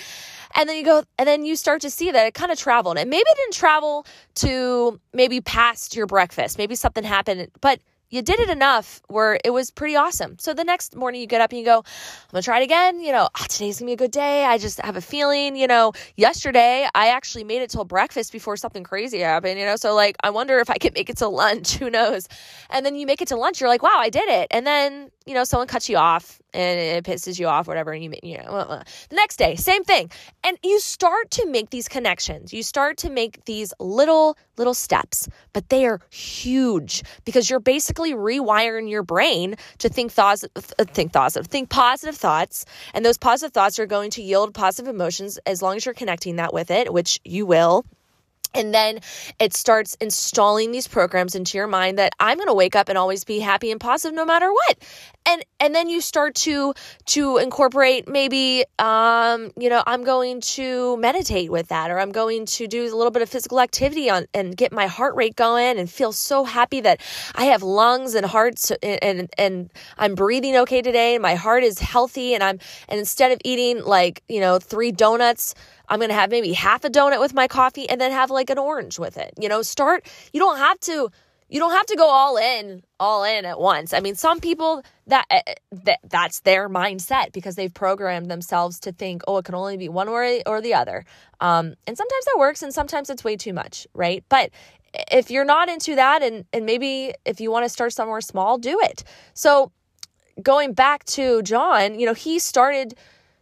And 0.56 0.68
then 0.68 0.76
you 0.76 0.84
go 0.84 1.04
and 1.18 1.26
then 1.28 1.44
you 1.44 1.56
start 1.56 1.80
to 1.82 1.90
see 1.90 2.10
that 2.10 2.26
it 2.26 2.34
kind 2.34 2.52
of 2.52 2.58
traveled. 2.58 2.98
And 2.98 3.10
maybe 3.10 3.24
it 3.28 3.36
didn't 3.36 3.54
travel 3.54 4.06
to 4.36 5.00
maybe 5.12 5.40
past 5.40 5.96
your 5.96 6.06
breakfast. 6.06 6.58
Maybe 6.58 6.74
something 6.74 7.04
happened 7.04 7.48
but 7.60 7.80
you 8.10 8.22
did 8.22 8.38
it 8.40 8.48
enough 8.48 9.00
where 9.08 9.38
it 9.44 9.50
was 9.50 9.70
pretty 9.70 9.96
awesome. 9.96 10.38
So 10.38 10.54
the 10.54 10.64
next 10.64 10.94
morning 10.94 11.20
you 11.20 11.26
get 11.26 11.40
up 11.40 11.50
and 11.50 11.58
you 11.58 11.64
go, 11.64 11.78
I'm 11.78 11.84
gonna 12.30 12.42
try 12.42 12.60
it 12.60 12.64
again. 12.64 13.00
You 13.00 13.12
know, 13.12 13.28
oh, 13.34 13.44
today's 13.48 13.78
gonna 13.78 13.88
be 13.88 13.94
a 13.94 13.96
good 13.96 14.10
day. 14.10 14.44
I 14.44 14.58
just 14.58 14.80
have 14.80 14.96
a 14.96 15.00
feeling, 15.00 15.56
you 15.56 15.66
know, 15.66 15.92
yesterday 16.16 16.86
I 16.94 17.08
actually 17.08 17.44
made 17.44 17.62
it 17.62 17.70
till 17.70 17.84
breakfast 17.84 18.32
before 18.32 18.56
something 18.56 18.84
crazy 18.84 19.20
happened, 19.20 19.58
you 19.58 19.66
know, 19.66 19.76
so 19.76 19.94
like 19.94 20.16
I 20.22 20.30
wonder 20.30 20.58
if 20.60 20.70
I 20.70 20.74
can 20.74 20.92
make 20.94 21.10
it 21.10 21.16
to 21.18 21.28
lunch. 21.28 21.76
Who 21.78 21.90
knows? 21.90 22.28
And 22.70 22.86
then 22.86 22.94
you 22.94 23.06
make 23.06 23.20
it 23.20 23.28
to 23.28 23.36
lunch, 23.36 23.60
you're 23.60 23.68
like, 23.68 23.82
wow, 23.82 23.96
I 23.96 24.10
did 24.10 24.28
it. 24.28 24.48
And 24.50 24.66
then, 24.66 25.10
you 25.26 25.34
know, 25.34 25.44
someone 25.44 25.66
cuts 25.66 25.88
you 25.88 25.96
off 25.96 26.40
and 26.52 26.78
it 26.78 27.04
pisses 27.04 27.38
you 27.38 27.48
off, 27.48 27.66
whatever. 27.66 27.92
And 27.92 28.04
you, 28.04 28.12
you 28.22 28.38
know, 28.38 28.44
uh, 28.44 28.66
uh, 28.68 28.82
the 29.08 29.16
next 29.16 29.36
day, 29.38 29.56
same 29.56 29.82
thing. 29.82 30.10
And 30.44 30.56
you 30.62 30.78
start 30.78 31.30
to 31.32 31.46
make 31.46 31.70
these 31.70 31.88
connections. 31.88 32.52
You 32.52 32.62
start 32.62 32.98
to 32.98 33.10
make 33.10 33.44
these 33.44 33.72
little, 33.80 34.36
little 34.56 34.74
steps, 34.74 35.28
but 35.52 35.68
they 35.68 35.86
are 35.86 36.00
huge 36.10 37.02
because 37.24 37.50
you're 37.50 37.60
basically 37.60 37.93
basically 37.94 38.14
rewiring 38.14 38.90
your 38.90 39.02
brain 39.02 39.54
to 39.78 39.88
think 39.88 40.10
thoughts, 40.10 40.44
uh, 40.44 40.84
think 40.84 41.12
thoughts, 41.12 41.36
think 41.48 41.70
positive 41.70 42.16
thoughts. 42.16 42.64
And 42.92 43.04
those 43.04 43.18
positive 43.18 43.52
thoughts 43.52 43.78
are 43.78 43.86
going 43.86 44.10
to 44.10 44.22
yield 44.22 44.52
positive 44.52 44.92
emotions 44.92 45.38
as 45.46 45.62
long 45.62 45.76
as 45.76 45.86
you're 45.86 45.94
connecting 45.94 46.36
that 46.36 46.52
with 46.52 46.70
it, 46.70 46.92
which 46.92 47.20
you 47.24 47.46
will 47.46 47.84
and 48.54 48.74
then 48.74 49.00
it 49.38 49.54
starts 49.54 49.96
installing 50.00 50.70
these 50.72 50.88
programs 50.88 51.34
into 51.34 51.58
your 51.58 51.66
mind 51.66 51.98
that 51.98 52.12
i'm 52.20 52.36
going 52.36 52.48
to 52.48 52.54
wake 52.54 52.76
up 52.76 52.88
and 52.88 52.98
always 52.98 53.24
be 53.24 53.38
happy 53.40 53.70
and 53.70 53.80
positive 53.80 54.14
no 54.14 54.24
matter 54.24 54.50
what. 54.52 54.78
And 55.26 55.42
and 55.58 55.74
then 55.74 55.88
you 55.88 56.02
start 56.02 56.34
to 56.36 56.74
to 57.06 57.38
incorporate 57.38 58.06
maybe 58.06 58.64
um 58.78 59.50
you 59.58 59.70
know 59.70 59.82
i'm 59.86 60.04
going 60.04 60.42
to 60.42 60.98
meditate 60.98 61.50
with 61.50 61.68
that 61.68 61.90
or 61.90 61.98
i'm 61.98 62.12
going 62.12 62.44
to 62.44 62.66
do 62.66 62.84
a 62.84 62.94
little 62.94 63.10
bit 63.10 63.22
of 63.22 63.30
physical 63.30 63.60
activity 63.60 64.10
on 64.10 64.26
and 64.34 64.54
get 64.54 64.70
my 64.70 64.86
heart 64.86 65.14
rate 65.14 65.34
going 65.34 65.78
and 65.78 65.90
feel 65.90 66.12
so 66.12 66.44
happy 66.44 66.80
that 66.82 67.00
i 67.36 67.46
have 67.46 67.62
lungs 67.62 68.14
and 68.14 68.26
hearts 68.26 68.70
and 68.82 69.02
and, 69.02 69.30
and 69.38 69.70
i'm 69.96 70.14
breathing 70.14 70.56
okay 70.56 70.82
today 70.82 71.14
and 71.14 71.22
my 71.22 71.34
heart 71.34 71.64
is 71.64 71.78
healthy 71.78 72.34
and 72.34 72.44
i'm 72.44 72.58
and 72.90 72.98
instead 72.98 73.32
of 73.32 73.38
eating 73.44 73.82
like 73.82 74.22
you 74.28 74.40
know 74.40 74.58
three 74.58 74.92
donuts 74.92 75.54
I'm 75.88 75.98
going 75.98 76.08
to 76.08 76.14
have 76.14 76.30
maybe 76.30 76.52
half 76.52 76.84
a 76.84 76.90
donut 76.90 77.20
with 77.20 77.34
my 77.34 77.46
coffee 77.46 77.88
and 77.88 78.00
then 78.00 78.10
have 78.10 78.30
like 78.30 78.43
an 78.50 78.58
orange 78.58 78.98
with 78.98 79.16
it. 79.16 79.34
You 79.38 79.48
know, 79.48 79.62
start, 79.62 80.06
you 80.32 80.40
don't 80.40 80.58
have 80.58 80.78
to 80.80 81.10
you 81.48 81.60
don't 81.60 81.72
have 81.72 81.86
to 81.86 81.96
go 81.96 82.08
all 82.08 82.36
in 82.36 82.82
all 82.98 83.22
in 83.22 83.44
at 83.44 83.60
once. 83.60 83.92
I 83.92 84.00
mean 84.00 84.14
some 84.14 84.40
people 84.40 84.82
that, 85.06 85.26
eh, 85.30 85.42
eh, 85.46 85.54
that 85.84 86.00
that's 86.08 86.40
their 86.40 86.68
mindset 86.68 87.32
because 87.32 87.54
they've 87.54 87.72
programmed 87.72 88.30
themselves 88.30 88.80
to 88.80 88.92
think 88.92 89.22
oh 89.28 89.38
it 89.38 89.44
can 89.44 89.54
only 89.54 89.76
be 89.76 89.88
one 89.88 90.10
way 90.10 90.42
or 90.46 90.60
the 90.60 90.74
other. 90.74 91.04
Um, 91.40 91.74
and 91.86 91.96
sometimes 91.96 92.24
that 92.24 92.36
works 92.38 92.62
and 92.62 92.72
sometimes 92.72 93.10
it's 93.10 93.24
way 93.24 93.36
too 93.36 93.52
much 93.52 93.86
right? 93.94 94.24
But 94.28 94.50
if 95.12 95.30
you're 95.30 95.44
not 95.44 95.68
into 95.68 95.94
that 95.96 96.22
and 96.22 96.44
and 96.52 96.64
maybe 96.64 97.14
if 97.24 97.40
you 97.40 97.50
want 97.50 97.64
to 97.64 97.68
start 97.68 97.92
somewhere 97.92 98.20
small 98.20 98.58
do 98.58 98.80
it. 98.80 99.04
So 99.34 99.70
going 100.42 100.72
back 100.72 101.04
to 101.04 101.40
john 101.42 101.96
you 101.96 102.04
know 102.04 102.12
he 102.14 102.40
started 102.40 102.94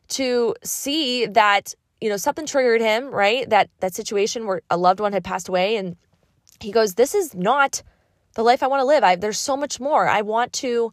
to 0.08 0.54
see 0.62 1.24
that 1.24 1.74
you 2.02 2.08
know, 2.08 2.16
something 2.16 2.46
triggered 2.46 2.80
him, 2.80 3.06
right? 3.10 3.48
That 3.48 3.70
that 3.78 3.94
situation 3.94 4.46
where 4.46 4.60
a 4.68 4.76
loved 4.76 4.98
one 4.98 5.12
had 5.12 5.22
passed 5.22 5.48
away 5.48 5.76
and 5.76 5.96
he 6.60 6.72
goes, 6.72 6.94
"This 6.94 7.14
is 7.14 7.32
not 7.32 7.82
the 8.34 8.42
life 8.42 8.62
I 8.62 8.66
want 8.66 8.80
to 8.80 8.86
live. 8.86 9.04
I 9.04 9.14
there's 9.14 9.38
so 9.38 9.56
much 9.56 9.78
more. 9.78 10.08
I 10.08 10.22
want 10.22 10.52
to 10.54 10.92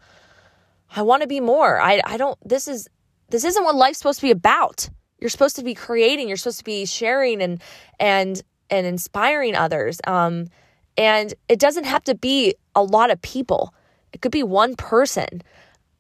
I 0.96 1.02
want 1.02 1.24
to 1.24 1.28
be 1.28 1.40
more. 1.40 1.82
I 1.82 2.02
I 2.06 2.18
don't 2.18 2.38
this 2.48 2.68
is 2.68 2.88
this 3.30 3.44
isn't 3.44 3.64
what 3.64 3.76
life's 3.76 3.98
supposed 3.98 4.20
to 4.20 4.28
be 4.28 4.32
about. 4.32 4.88
You're 5.20 5.32
supposed 5.32 5.56
to 5.56 5.64
be 5.64 5.74
creating, 5.74 6.28
you're 6.28 6.38
supposed 6.38 6.60
to 6.60 6.64
be 6.64 6.86
sharing 6.86 7.42
and 7.42 7.62
and 8.00 8.42
and 8.70 8.86
inspiring 8.86 9.56
others. 9.56 10.00
Um 10.06 10.48
and 10.96 11.34
it 11.48 11.60
doesn't 11.60 11.86
have 11.86 12.04
to 12.04 12.16
be 12.16 12.54
a 12.76 12.84
lot 12.84 13.10
of 13.10 13.20
people. 13.22 13.74
It 14.14 14.22
could 14.22 14.32
be 14.32 14.44
one 14.44 14.76
person. 14.76 15.42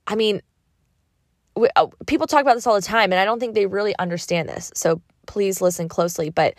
I 0.05 0.15
mean, 0.15 0.41
we, 1.55 1.67
uh, 1.75 1.87
people 2.07 2.27
talk 2.27 2.41
about 2.41 2.55
this 2.55 2.67
all 2.67 2.75
the 2.75 2.81
time, 2.81 3.11
and 3.11 3.19
I 3.19 3.25
don't 3.25 3.39
think 3.39 3.55
they 3.55 3.65
really 3.65 3.95
understand 3.99 4.49
this. 4.49 4.71
So 4.75 5.01
please 5.25 5.61
listen 5.61 5.89
closely. 5.89 6.29
But 6.29 6.55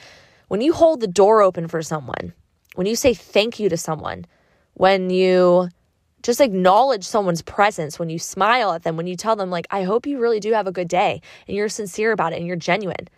when 0.49 0.61
you 0.61 0.73
hold 0.73 1.01
the 1.01 1.07
door 1.07 1.43
open 1.43 1.69
for 1.69 1.83
someone, 1.83 2.33
when 2.75 2.87
you 2.87 2.97
say 2.97 3.15
thank 3.15 3.59
you 3.59 3.69
to 3.69 3.77
someone, 3.77 4.27
when 4.75 5.11
you 5.11 5.69
just 6.23 6.41
acknowledge 6.41 7.05
someone's 7.05 7.43
presence, 7.43 7.99
when 7.99 8.11
you 8.11 8.19
smile 8.19 8.73
at 8.73 8.83
them, 8.83 8.97
when 8.97 9.07
you 9.07 9.17
tell 9.17 9.37
them, 9.37 9.51
like, 9.51 9.67
I 9.71 9.85
hope 9.85 10.07
you 10.07 10.19
really 10.19 10.41
do 10.41 10.53
have 10.53 10.67
a 10.67 10.73
good 10.73 10.89
day, 10.89 11.23
and 11.49 11.57
you're 11.57 11.69
sincere 11.69 12.13
about 12.13 12.33
it 12.33 12.37
and 12.37 12.47
you're 12.47 12.57
genuine, 12.57 13.09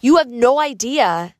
you 0.00 0.16
have 0.16 0.28
no 0.28 0.58
idea 0.58 1.34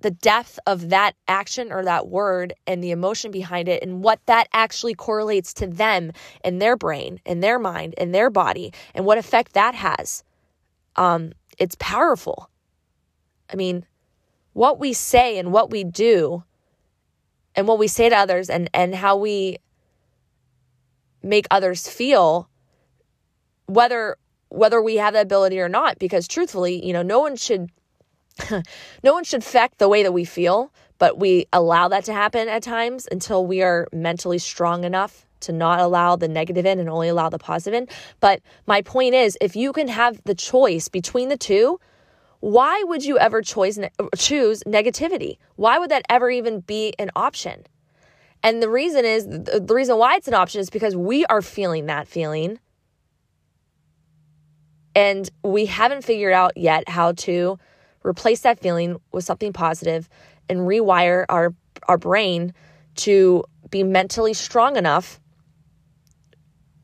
the 0.00 0.10
depth 0.10 0.58
of 0.66 0.90
that 0.90 1.14
action 1.26 1.72
or 1.72 1.84
that 1.84 2.08
word 2.08 2.52
and 2.66 2.82
the 2.82 2.90
emotion 2.90 3.30
behind 3.30 3.68
it 3.68 3.82
and 3.82 4.02
what 4.02 4.20
that 4.26 4.48
actually 4.52 4.94
correlates 4.94 5.54
to 5.54 5.66
them 5.66 6.12
in 6.44 6.58
their 6.58 6.76
brain, 6.76 7.20
in 7.24 7.40
their 7.40 7.58
mind, 7.58 7.94
in 7.94 8.12
their 8.12 8.28
body, 8.28 8.72
and 8.94 9.06
what 9.06 9.18
effect 9.18 9.54
that 9.54 9.74
has. 9.74 10.22
Um, 10.96 11.32
it's 11.58 11.76
powerful. 11.78 12.50
I 13.50 13.56
mean, 13.56 13.86
what 14.52 14.78
we 14.78 14.92
say 14.92 15.38
and 15.38 15.52
what 15.52 15.70
we 15.70 15.84
do 15.84 16.44
and 17.54 17.66
what 17.66 17.78
we 17.78 17.88
say 17.88 18.08
to 18.08 18.16
others 18.16 18.50
and, 18.50 18.68
and 18.74 18.94
how 18.94 19.16
we 19.16 19.58
make 21.22 21.46
others 21.50 21.88
feel, 21.88 22.48
whether 23.66 24.16
whether 24.48 24.80
we 24.80 24.96
have 24.96 25.12
the 25.12 25.20
ability 25.20 25.58
or 25.58 25.68
not, 25.68 25.98
because 25.98 26.28
truthfully, 26.28 26.86
you 26.86 26.92
know, 26.92 27.02
no 27.02 27.18
one 27.18 27.34
should 27.34 27.68
no 29.02 29.12
one 29.12 29.24
should 29.24 29.42
affect 29.42 29.78
the 29.78 29.88
way 29.88 30.02
that 30.02 30.12
we 30.12 30.24
feel, 30.24 30.72
but 30.98 31.18
we 31.18 31.46
allow 31.52 31.88
that 31.88 32.04
to 32.04 32.12
happen 32.12 32.48
at 32.48 32.62
times 32.62 33.08
until 33.10 33.46
we 33.46 33.62
are 33.62 33.86
mentally 33.92 34.38
strong 34.38 34.84
enough 34.84 35.26
to 35.40 35.52
not 35.52 35.78
allow 35.80 36.16
the 36.16 36.28
negative 36.28 36.66
in 36.66 36.78
and 36.78 36.88
only 36.88 37.08
allow 37.08 37.28
the 37.28 37.38
positive 37.38 37.74
in. 37.74 37.88
But 38.20 38.40
my 38.66 38.82
point 38.82 39.14
is, 39.14 39.36
if 39.40 39.54
you 39.54 39.72
can 39.72 39.88
have 39.88 40.20
the 40.24 40.34
choice 40.34 40.88
between 40.88 41.28
the 41.28 41.36
two, 41.36 41.78
why 42.40 42.82
would 42.84 43.04
you 43.04 43.18
ever 43.18 43.42
choose 43.42 43.78
choose 44.16 44.62
negativity? 44.64 45.38
Why 45.56 45.78
would 45.78 45.90
that 45.90 46.02
ever 46.08 46.30
even 46.30 46.60
be 46.60 46.94
an 46.98 47.10
option? 47.16 47.64
And 48.42 48.62
the 48.62 48.68
reason 48.68 49.04
is 49.04 49.26
the 49.26 49.66
reason 49.68 49.98
why 49.98 50.16
it's 50.16 50.28
an 50.28 50.34
option 50.34 50.60
is 50.60 50.70
because 50.70 50.94
we 50.94 51.24
are 51.26 51.42
feeling 51.42 51.86
that 51.86 52.06
feeling. 52.06 52.58
And 54.94 55.28
we 55.42 55.66
haven't 55.66 56.04
figured 56.04 56.32
out 56.32 56.56
yet 56.56 56.88
how 56.88 57.12
to 57.12 57.58
replace 58.06 58.40
that 58.40 58.60
feeling 58.60 59.00
with 59.12 59.24
something 59.24 59.52
positive 59.52 60.08
and 60.48 60.60
rewire 60.60 61.24
our 61.28 61.54
our 61.88 61.98
brain 61.98 62.54
to 62.94 63.44
be 63.70 63.82
mentally 63.82 64.32
strong 64.32 64.76
enough 64.76 65.20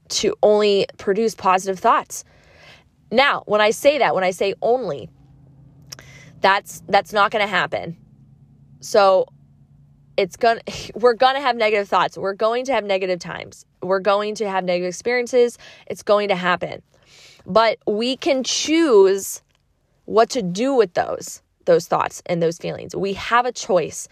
to 0.08 0.35
only 0.42 0.87
produce 0.98 1.35
positive 1.35 1.78
thoughts. 1.78 2.24
Now, 3.11 3.42
when 3.46 3.61
I 3.61 3.70
say 3.70 3.98
that, 3.98 4.14
when 4.14 4.24
I 4.24 4.30
say 4.30 4.54
only, 4.61 5.08
that's 6.40 6.82
that's 6.88 7.12
not 7.12 7.30
going 7.30 7.42
to 7.42 7.48
happen. 7.48 7.96
So 8.80 9.26
it's 10.16 10.37
going 10.37 10.61
to 10.66 10.92
we're 10.94 11.14
going 11.14 11.35
to 11.35 11.40
have 11.40 11.56
negative 11.56 11.88
thoughts. 11.88 12.18
We're 12.18 12.35
going 12.35 12.64
to 12.66 12.72
have 12.72 12.85
negative 12.85 13.18
times. 13.18 13.64
We're 13.82 14.00
going 14.00 14.35
to 14.37 14.48
have 14.48 14.64
negative 14.64 14.88
experiences. 14.88 15.58
It's 15.87 16.02
going 16.02 16.28
to 16.28 16.37
happen. 16.37 16.82
But 17.44 17.78
we 17.87 18.16
can 18.16 18.44
choose 18.44 19.41
what 20.12 20.29
to 20.31 20.42
do 20.42 20.75
with 20.75 20.92
those 20.94 21.42
those 21.64 21.87
thoughts 21.87 22.22
and 22.27 22.42
those 22.42 22.59
feelings. 22.59 22.94
We 22.94 23.12
have 23.14 23.46
a 23.46 23.53
choice. 23.53 24.09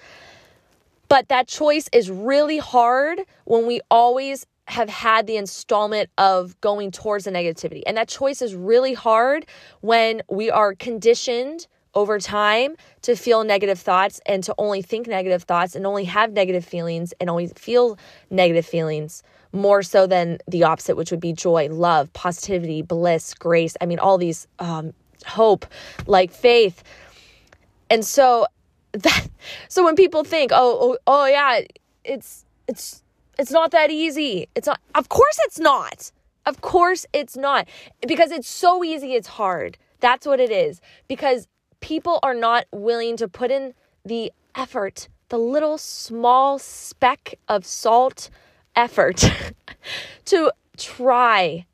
But 1.08 1.28
that 1.28 1.48
choice 1.48 1.88
is 1.92 2.08
really 2.10 2.58
hard 2.58 3.20
when 3.44 3.66
we 3.66 3.80
always 3.90 4.46
have 4.68 4.88
had 4.88 5.26
the 5.26 5.36
installment 5.36 6.08
of 6.16 6.58
going 6.60 6.92
towards 6.92 7.24
the 7.24 7.32
negativity. 7.32 7.82
And 7.86 7.96
that 7.96 8.08
choice 8.08 8.40
is 8.40 8.54
really 8.54 8.94
hard 8.94 9.46
when 9.80 10.22
we 10.30 10.48
are 10.48 10.74
conditioned 10.74 11.66
over 11.94 12.20
time 12.20 12.76
to 13.02 13.16
feel 13.16 13.42
negative 13.42 13.80
thoughts 13.80 14.20
and 14.26 14.44
to 14.44 14.54
only 14.58 14.80
think 14.80 15.08
negative 15.08 15.42
thoughts 15.42 15.74
and 15.74 15.84
only 15.84 16.04
have 16.04 16.32
negative 16.32 16.64
feelings 16.64 17.12
and 17.20 17.28
only 17.28 17.48
feel 17.48 17.98
negative 18.30 18.64
feelings 18.64 19.24
more 19.52 19.82
so 19.82 20.06
than 20.06 20.38
the 20.46 20.62
opposite, 20.62 20.96
which 20.96 21.10
would 21.10 21.20
be 21.20 21.32
joy, 21.32 21.68
love, 21.68 22.12
positivity, 22.12 22.82
bliss, 22.82 23.34
grace. 23.34 23.76
I 23.80 23.86
mean, 23.86 23.98
all 23.98 24.18
these 24.18 24.46
um, 24.60 24.94
hope, 25.24 25.66
like 26.06 26.32
faith. 26.32 26.82
And 27.88 28.04
so 28.04 28.46
that 28.92 29.28
so 29.68 29.84
when 29.84 29.96
people 29.96 30.24
think, 30.24 30.50
"Oh, 30.52 30.78
oh, 30.80 30.98
oh 31.06 31.26
yeah, 31.26 31.60
it's 32.04 32.44
it's 32.66 33.02
it's 33.38 33.50
not 33.50 33.70
that 33.72 33.90
easy." 33.90 34.48
It's 34.54 34.66
not 34.66 34.80
Of 34.94 35.08
course 35.08 35.38
it's 35.46 35.58
not. 35.58 36.12
Of 36.46 36.60
course 36.60 37.06
it's 37.12 37.36
not. 37.36 37.68
Because 38.06 38.30
it's 38.30 38.48
so 38.48 38.82
easy, 38.82 39.14
it's 39.14 39.28
hard. 39.28 39.78
That's 40.00 40.26
what 40.26 40.40
it 40.40 40.50
is. 40.50 40.80
Because 41.08 41.46
people 41.80 42.18
are 42.22 42.34
not 42.34 42.66
willing 42.72 43.16
to 43.18 43.28
put 43.28 43.50
in 43.50 43.74
the 44.04 44.32
effort, 44.54 45.08
the 45.28 45.38
little 45.38 45.78
small 45.78 46.58
speck 46.58 47.34
of 47.48 47.64
salt 47.64 48.30
effort 48.74 49.24
to 50.24 50.50
try 50.76 51.66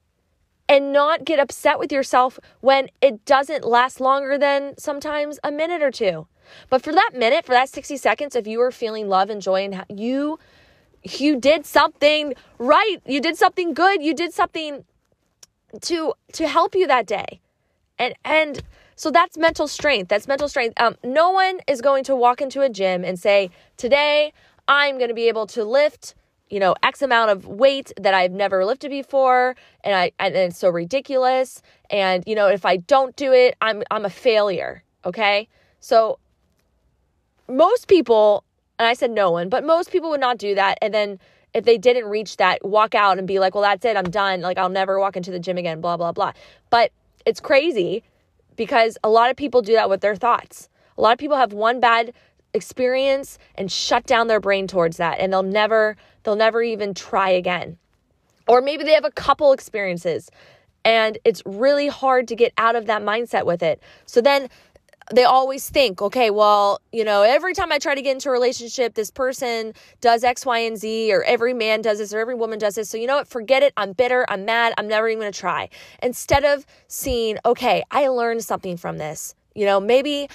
and 0.69 0.93
not 0.93 1.25
get 1.25 1.39
upset 1.39 1.79
with 1.79 1.93
yourself 1.93 2.39
when 2.61 2.89
it 3.01 3.25
doesn't 3.25 3.65
last 3.65 4.01
longer 4.01 4.37
than 4.39 4.77
sometimes 4.79 5.39
a 5.45 5.51
minute 5.51 5.83
or 5.83 5.91
two. 5.91 6.27
But 6.71 6.83
for 6.83 6.93
that 6.93 7.11
minute, 7.15 7.45
for 7.45 7.53
that 7.53 7.69
60 7.69 7.97
seconds, 7.97 8.37
if 8.37 8.47
you 8.47 8.61
are 8.61 8.71
feeling 8.71 9.09
love 9.09 9.31
and 9.31 9.43
joy 9.43 9.65
and 9.65 9.85
you 9.89 10.39
you 11.03 11.39
did 11.39 11.65
something 11.65 12.35
right, 12.59 12.97
you 13.07 13.21
did 13.21 13.37
something 13.37 13.75
good, 13.75 14.03
you 14.03 14.15
did 14.15 14.33
something 14.33 14.85
to 15.83 16.15
to 16.33 16.49
help 16.49 16.75
you 16.75 16.87
that 16.87 17.07
day. 17.07 17.41
And 17.99 18.15
and 18.25 18.63
so 18.97 19.11
that's 19.11 19.37
mental 19.37 19.69
strength. 19.69 20.09
That's 20.09 20.27
mental 20.27 20.49
strength. 20.49 20.81
Um, 20.81 20.97
no 21.05 21.31
one 21.31 21.61
is 21.67 21.81
going 21.81 22.05
to 22.05 22.17
walk 22.17 22.41
into 22.41 22.63
a 22.63 22.69
gym 22.69 23.05
and 23.05 23.19
say, 23.19 23.51
"Today 23.77 24.33
I'm 24.69 24.99
going 24.99 25.09
to 25.09 25.15
be 25.15 25.29
able 25.29 25.47
to 25.49 25.65
lift 25.65 26.15
you 26.49 26.61
know, 26.61 26.75
X 26.83 27.03
amount 27.03 27.31
of 27.31 27.47
weight 27.47 27.93
that 27.99 28.15
I've 28.15 28.33
never 28.33 28.65
lifted 28.65 28.91
before, 28.91 29.57
and 29.83 29.95
I 29.95 30.13
and 30.19 30.35
it's 30.35 30.59
so 30.59 30.69
ridiculous. 30.69 31.63
And 31.91 32.23
you 32.27 32.35
know, 32.35 32.49
if 32.49 32.65
I 32.65 32.77
don't 32.77 33.15
do 33.17 33.33
it, 33.33 33.57
I'm 33.61 33.83
I'm 33.91 34.05
a 34.05 34.11
failure. 34.11 34.83
Okay, 35.05 35.49
so 35.81 36.19
most 37.49 37.89
people, 37.89 38.45
and 38.79 38.87
I 38.87 38.95
said 38.95 39.11
no 39.11 39.31
one, 39.31 39.49
but 39.49 39.65
most 39.65 39.91
people 39.91 40.11
would 40.11 40.21
not 40.21 40.39
do 40.39 40.55
that. 40.55 40.79
And 40.83 40.93
then 40.93 41.19
if 41.55 41.65
they 41.65 41.79
didn't 41.79 42.07
reach 42.07 42.37
that, 42.37 42.65
walk 42.65 42.95
out 42.95 43.19
and 43.19 43.27
be 43.27 43.39
like, 43.39 43.55
well, 43.55 43.63
that's 43.63 43.85
it, 43.85 43.97
I'm 43.97 44.11
done. 44.11 44.41
Like, 44.41 44.59
I'll 44.59 44.69
never 44.69 44.99
walk 44.99 45.17
into 45.17 45.31
the 45.31 45.39
gym 45.39 45.57
again, 45.59 45.81
blah, 45.81 45.97
blah, 45.97 46.13
blah. 46.13 46.33
But 46.71 46.93
it's 47.25 47.41
crazy 47.41 48.03
because 48.57 48.99
a 49.03 49.09
lot 49.09 49.31
of 49.31 49.37
people 49.37 49.63
do 49.63 49.73
that 49.73 49.89
with 49.89 50.01
their 50.01 50.17
thoughts. 50.17 50.69
A 50.99 51.03
lot 51.03 51.13
of 51.13 51.19
people 51.19 51.37
have 51.37 51.53
one 51.53 51.81
bad 51.81 52.13
experience 52.57 53.39
and 53.55 53.71
shut 53.71 54.05
down 54.07 54.27
their 54.27 54.41
brain 54.41 54.67
towards 54.67 54.97
that 54.97 55.21
and 55.21 55.33
they'll 55.33 55.43
never 55.43 55.97
they'll 56.25 56.37
never 56.37 56.63
even 56.63 56.95
try 56.95 57.31
again. 57.31 57.79
Or 58.49 58.61
maybe 58.61 58.85
they 58.85 58.93
have 58.93 59.05
a 59.05 59.11
couple 59.11 59.53
experiences 59.53 60.31
and 60.85 61.19
it's 61.25 61.43
really 61.45 61.89
hard 61.89 62.29
to 62.29 62.37
get 62.37 62.53
out 62.59 62.77
of 62.77 62.87
that 62.87 63.03
mindset 63.03 63.45
with 63.45 63.63
it. 63.63 63.83
So 64.07 64.21
then 64.21 64.49
they 65.13 65.25
always 65.25 65.69
think, 65.69 66.03
okay, 66.03 66.31
well, 66.31 66.81
you 66.93 67.05
know, 67.05 67.23
every 67.23 67.55
time 67.55 67.71
I 67.71 67.79
try 67.79 67.95
to 67.95 68.03
get 68.03 68.13
into 68.13 68.29
a 68.29 68.33
relationship, 68.33 68.95
this 68.95 69.11
person 69.11 69.73
does 70.01 70.25
X, 70.25 70.45
Y, 70.45 70.59
and 70.59 70.77
Z, 70.77 71.13
or 71.13 71.23
every 71.23 71.55
man 71.55 71.81
does 71.81 71.99
this, 71.99 72.13
or 72.13 72.19
every 72.19 72.35
woman 72.35 72.59
does 72.59 72.75
this. 72.75 72.89
So, 72.91 72.99
you 72.99 73.07
know 73.07 73.17
what? 73.17 73.29
Forget 73.29 73.63
it. 73.63 73.73
I'm 73.77 73.93
bitter. 73.93 74.27
I'm 74.29 74.45
mad. 74.45 74.75
I'm 74.79 74.89
never 74.89 75.09
even 75.09 75.21
going 75.21 75.33
to 75.33 75.39
try. 75.39 75.69
Instead 76.03 76.45
of 76.45 76.67
seeing, 76.89 77.39
okay, 77.45 77.85
I 77.91 78.09
learned 78.09 78.43
something 78.43 78.77
from 78.77 78.99
this. 78.99 79.35
You 79.55 79.65
know, 79.65 79.81
maybe 79.81 80.29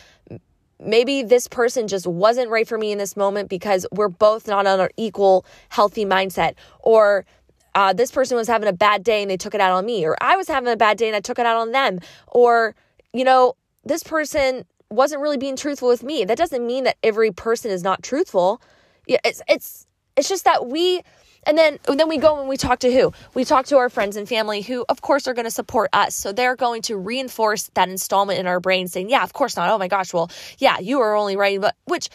maybe 0.81 1.23
this 1.23 1.47
person 1.47 1.87
just 1.87 2.07
wasn't 2.07 2.49
right 2.49 2.67
for 2.67 2.77
me 2.77 2.91
in 2.91 2.97
this 2.97 3.15
moment 3.15 3.49
because 3.49 3.85
we're 3.91 4.09
both 4.09 4.47
not 4.47 4.65
on 4.65 4.79
an 4.79 4.89
equal 4.97 5.45
healthy 5.69 6.05
mindset 6.05 6.55
or 6.79 7.25
uh, 7.73 7.93
this 7.93 8.11
person 8.11 8.35
was 8.35 8.47
having 8.47 8.67
a 8.67 8.73
bad 8.73 9.03
day 9.03 9.21
and 9.21 9.31
they 9.31 9.37
took 9.37 9.55
it 9.55 9.61
out 9.61 9.71
on 9.71 9.85
me 9.85 10.05
or 10.05 10.17
i 10.21 10.35
was 10.35 10.47
having 10.47 10.71
a 10.71 10.75
bad 10.75 10.97
day 10.97 11.07
and 11.07 11.15
i 11.15 11.21
took 11.21 11.39
it 11.39 11.45
out 11.45 11.57
on 11.57 11.71
them 11.71 11.99
or 12.27 12.75
you 13.13 13.23
know 13.23 13.55
this 13.85 14.03
person 14.03 14.65
wasn't 14.91 15.21
really 15.21 15.37
being 15.37 15.55
truthful 15.55 15.87
with 15.87 16.03
me. 16.03 16.25
That 16.25 16.37
doesn't 16.37 16.65
mean 16.65 16.83
that 16.83 16.97
every 17.01 17.31
person 17.31 17.71
is 17.71 17.83
not 17.83 18.03
truthful. 18.03 18.61
It's 19.07 19.41
it's 19.47 19.87
it's 20.15 20.29
just 20.29 20.43
that 20.43 20.67
we 20.67 21.01
and 21.45 21.57
then 21.57 21.79
and 21.87 21.99
then 21.99 22.07
we 22.07 22.17
go 22.17 22.39
and 22.39 22.47
we 22.47 22.57
talk 22.57 22.79
to 22.79 22.91
who? 22.91 23.13
We 23.33 23.45
talk 23.45 23.65
to 23.67 23.77
our 23.77 23.89
friends 23.89 24.15
and 24.15 24.27
family 24.27 24.61
who 24.61 24.85
of 24.89 25.01
course 25.01 25.27
are 25.27 25.33
going 25.33 25.45
to 25.45 25.51
support 25.51 25.89
us. 25.93 26.15
So 26.15 26.31
they're 26.31 26.55
going 26.55 26.81
to 26.83 26.97
reinforce 26.97 27.69
that 27.73 27.89
installment 27.89 28.39
in 28.39 28.47
our 28.47 28.59
brain 28.59 28.87
saying, 28.87 29.09
"Yeah, 29.09 29.23
of 29.23 29.33
course 29.33 29.55
not. 29.55 29.69
Oh 29.69 29.77
my 29.77 29.87
gosh, 29.87 30.13
well, 30.13 30.29
yeah, 30.57 30.79
you 30.79 30.99
are 31.01 31.15
only 31.15 31.35
right." 31.35 31.59
But 31.59 31.75
which 31.85 32.09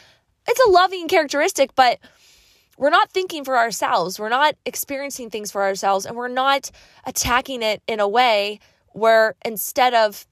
it's 0.49 0.61
a 0.67 0.71
loving 0.71 1.09
characteristic, 1.09 1.75
but 1.75 1.99
we're 2.79 2.91
not 2.91 3.11
thinking 3.11 3.45
for 3.45 3.57
ourselves. 3.57 4.19
We're 4.19 4.29
not 4.29 4.55
experiencing 4.65 5.31
things 5.31 5.51
for 5.51 5.63
ourselves 5.63 6.05
and 6.05 6.15
we're 6.15 6.29
not 6.29 6.71
attacking 7.07 7.63
it 7.63 7.83
in 7.87 8.01
a 8.01 8.09
way 8.09 8.61
where 8.93 9.35
instead 9.45 9.95
of 9.95 10.27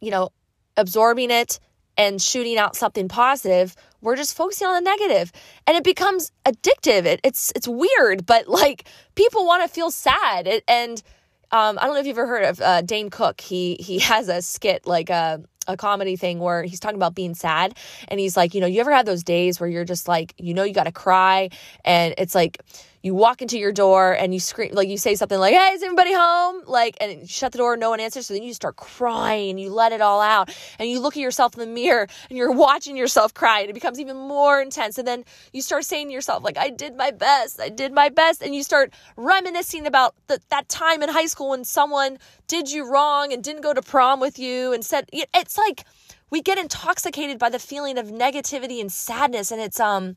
you 0.00 0.10
know, 0.10 0.30
absorbing 0.76 1.30
it 1.30 1.58
and 1.98 2.22
shooting 2.22 2.56
out 2.56 2.76
something 2.76 3.08
positive 3.08 3.76
we're 4.00 4.16
just 4.16 4.36
focusing 4.36 4.66
on 4.66 4.74
the 4.74 4.80
negative. 4.80 5.32
And 5.66 5.76
it 5.76 5.84
becomes 5.84 6.30
addictive. 6.44 7.04
It, 7.04 7.20
it's 7.24 7.52
it's 7.56 7.68
weird 7.68 8.26
but 8.26 8.48
like 8.48 8.84
people 9.14 9.46
want 9.46 9.62
to 9.62 9.68
feel 9.68 9.90
sad. 9.90 10.46
It, 10.46 10.64
and 10.68 11.02
um, 11.50 11.78
i 11.80 11.84
don't 11.84 11.94
know 11.94 12.00
if 12.00 12.06
you've 12.06 12.18
ever 12.18 12.26
heard 12.26 12.44
of 12.44 12.60
uh, 12.60 12.82
dane 12.82 13.10
cook. 13.10 13.40
He 13.40 13.76
he 13.80 13.98
has 14.12 14.28
a 14.28 14.42
skit 14.42 14.86
like 14.86 15.10
a 15.10 15.14
uh, 15.14 15.38
a 15.68 15.76
comedy 15.76 16.16
thing 16.16 16.38
where 16.38 16.62
he's 16.62 16.80
talking 16.80 16.96
about 16.96 17.14
being 17.14 17.34
sad. 17.34 17.76
And 18.08 18.18
he's 18.18 18.38
like, 18.38 18.54
you 18.54 18.60
know, 18.62 18.66
you 18.66 18.80
ever 18.80 18.90
had 18.90 19.04
those 19.04 19.22
days 19.22 19.60
where 19.60 19.68
you're 19.68 19.84
just 19.84 20.08
like, 20.08 20.32
you 20.38 20.54
know, 20.54 20.64
you 20.64 20.72
got 20.72 20.84
to 20.84 20.92
cry? 20.92 21.50
And 21.84 22.14
it's 22.16 22.34
like 22.34 22.62
you 23.08 23.14
walk 23.14 23.40
into 23.40 23.58
your 23.58 23.72
door 23.72 24.12
and 24.12 24.34
you 24.34 24.40
scream 24.40 24.74
like 24.74 24.86
you 24.86 24.98
say 24.98 25.14
something 25.14 25.38
like 25.38 25.54
hey 25.54 25.72
is 25.72 25.82
everybody 25.82 26.12
home? 26.12 26.62
Like 26.66 26.94
and 27.00 27.28
shut 27.28 27.52
the 27.52 27.58
door 27.58 27.74
no 27.74 27.88
one 27.88 28.00
answers 28.00 28.26
so 28.26 28.34
then 28.34 28.42
you 28.42 28.52
start 28.52 28.76
crying 28.76 29.56
you 29.56 29.70
let 29.70 29.92
it 29.92 30.02
all 30.02 30.20
out 30.20 30.54
and 30.78 30.90
you 30.90 31.00
look 31.00 31.16
at 31.16 31.20
yourself 31.20 31.54
in 31.54 31.60
the 31.60 31.66
mirror 31.66 32.06
and 32.28 32.36
you're 32.36 32.52
watching 32.52 32.98
yourself 32.98 33.32
cry 33.32 33.60
and 33.60 33.70
it 33.70 33.72
becomes 33.72 33.98
even 33.98 34.14
more 34.14 34.60
intense 34.60 34.98
and 34.98 35.08
then 35.08 35.24
you 35.54 35.62
start 35.62 35.84
saying 35.84 36.08
to 36.08 36.12
yourself 36.12 36.44
like 36.44 36.58
i 36.58 36.68
did 36.68 36.96
my 36.96 37.10
best 37.10 37.58
i 37.58 37.70
did 37.70 37.94
my 37.94 38.10
best 38.10 38.42
and 38.42 38.54
you 38.54 38.62
start 38.62 38.92
reminiscing 39.16 39.86
about 39.86 40.14
the, 40.26 40.38
that 40.50 40.68
time 40.68 41.02
in 41.02 41.08
high 41.08 41.26
school 41.26 41.48
when 41.48 41.64
someone 41.64 42.18
did 42.46 42.70
you 42.70 42.90
wrong 42.90 43.32
and 43.32 43.42
didn't 43.42 43.62
go 43.62 43.72
to 43.72 43.80
prom 43.80 44.20
with 44.20 44.38
you 44.38 44.74
and 44.74 44.84
said 44.84 45.08
it's 45.12 45.56
like 45.56 45.84
we 46.28 46.42
get 46.42 46.58
intoxicated 46.58 47.38
by 47.38 47.48
the 47.48 47.58
feeling 47.58 47.96
of 47.96 48.08
negativity 48.08 48.82
and 48.82 48.92
sadness 48.92 49.50
and 49.50 49.62
it's 49.62 49.80
um 49.80 50.16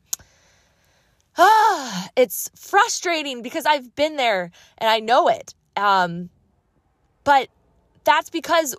it's 2.16 2.50
frustrating 2.54 3.42
because 3.42 3.66
I've 3.66 3.94
been 3.94 4.16
there 4.16 4.50
and 4.78 4.90
I 4.90 5.00
know 5.00 5.28
it. 5.28 5.54
Um, 5.76 6.30
but 7.24 7.48
that's 8.04 8.30
because 8.30 8.74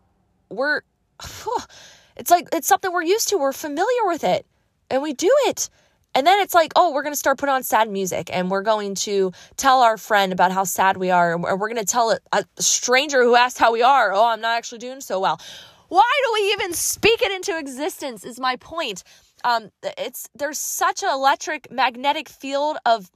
we're, 0.50 0.82
it's 2.18 2.30
like, 2.30 2.48
it's 2.54 2.68
something 2.68 2.92
we're 2.92 3.04
used 3.04 3.30
to. 3.30 3.38
We're 3.38 3.54
familiar 3.54 4.06
with 4.06 4.24
it 4.24 4.46
and 4.90 5.02
we 5.02 5.14
do 5.14 5.32
it. 5.46 5.70
And 6.16 6.28
then 6.28 6.40
it's 6.40 6.54
like, 6.54 6.72
oh, 6.76 6.94
we're 6.94 7.02
going 7.02 7.14
to 7.14 7.20
start 7.20 7.40
putting 7.40 7.56
on 7.56 7.64
sad 7.64 7.90
music 7.90 8.30
and 8.32 8.52
we're 8.52 8.62
going 8.62 8.94
to 8.96 9.32
tell 9.58 9.82
our 9.82 9.98
friend 9.98 10.32
about 10.32 10.52
how 10.52 10.64
sad 10.64 10.98
we 10.98 11.10
are. 11.10 11.34
And 11.34 11.44
we're 11.44 11.58
going 11.58 11.78
to 11.78 11.86
tell 11.86 12.18
a 12.32 12.46
stranger 12.60 13.24
who 13.24 13.36
asked 13.36 13.58
how 13.58 13.74
we 13.74 13.82
are, 13.82 14.14
oh, 14.14 14.28
I'm 14.28 14.42
not 14.42 14.56
actually 14.56 14.78
doing 14.78 15.02
so 15.02 15.20
well. 15.20 15.42
Why 15.90 16.22
do 16.26 16.32
we 16.34 16.54
even 16.54 16.74
speak 16.74 17.22
it 17.22 17.32
into 17.32 17.58
existence? 17.58 18.24
Is 18.24 18.40
my 18.40 18.56
point 18.58 19.04
um 19.44 19.70
it's 19.98 20.30
there's 20.36 20.60
such 20.60 21.04
an 21.04 21.10
electric 21.10 21.72
magnetic 21.72 22.30
field 22.30 22.78
of 22.86 23.10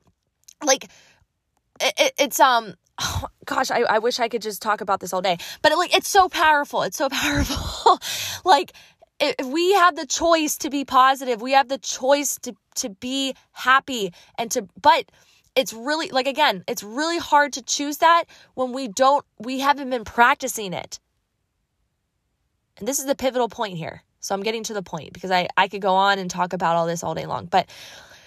like 0.63 0.85
it, 1.81 1.93
it, 1.97 2.13
it's 2.17 2.39
um 2.39 2.75
oh, 2.99 3.27
gosh 3.45 3.71
I, 3.71 3.81
I 3.81 3.99
wish 3.99 4.19
i 4.19 4.27
could 4.27 4.41
just 4.41 4.61
talk 4.61 4.81
about 4.81 4.99
this 4.99 5.13
all 5.13 5.21
day 5.21 5.37
but 5.61 5.71
it, 5.71 5.77
like 5.77 5.95
it's 5.95 6.09
so 6.09 6.29
powerful 6.29 6.83
it's 6.83 6.97
so 6.97 7.09
powerful. 7.11 7.99
Like 8.45 8.73
if 9.19 9.45
we 9.47 9.73
have 9.73 9.95
the 9.95 10.05
choice 10.05 10.57
to 10.59 10.69
be 10.69 10.85
positive 10.85 11.41
we 11.41 11.53
have 11.53 11.69
the 11.69 11.77
choice 11.77 12.37
to 12.43 12.55
to 12.75 12.89
be 12.89 13.33
happy 13.51 14.13
and 14.37 14.51
to 14.51 14.67
but 14.81 15.05
it's 15.55 15.73
really 15.73 16.09
like 16.09 16.27
again 16.27 16.63
it's 16.67 16.83
really 16.83 17.17
hard 17.17 17.53
to 17.53 17.63
choose 17.63 17.97
that 17.97 18.25
when 18.53 18.71
we 18.71 18.87
don't 18.87 19.25
we 19.39 19.59
haven't 19.59 19.89
been 19.89 20.05
practicing 20.05 20.71
it. 20.71 20.99
And 22.77 22.87
this 22.87 22.99
is 22.99 23.05
the 23.05 23.15
pivotal 23.15 23.49
point 23.49 23.77
here 23.77 24.03
so 24.19 24.35
I'm 24.35 24.43
getting 24.43 24.63
to 24.63 24.73
the 24.73 24.81
point 24.81 25.13
because 25.13 25.31
I, 25.31 25.47
I 25.57 25.67
could 25.67 25.81
go 25.81 25.95
on 25.95 26.19
and 26.19 26.29
talk 26.29 26.53
about 26.53 26.75
all 26.75 26.87
this 26.87 27.03
all 27.03 27.13
day 27.13 27.25
long. 27.25 27.45
But 27.45 27.69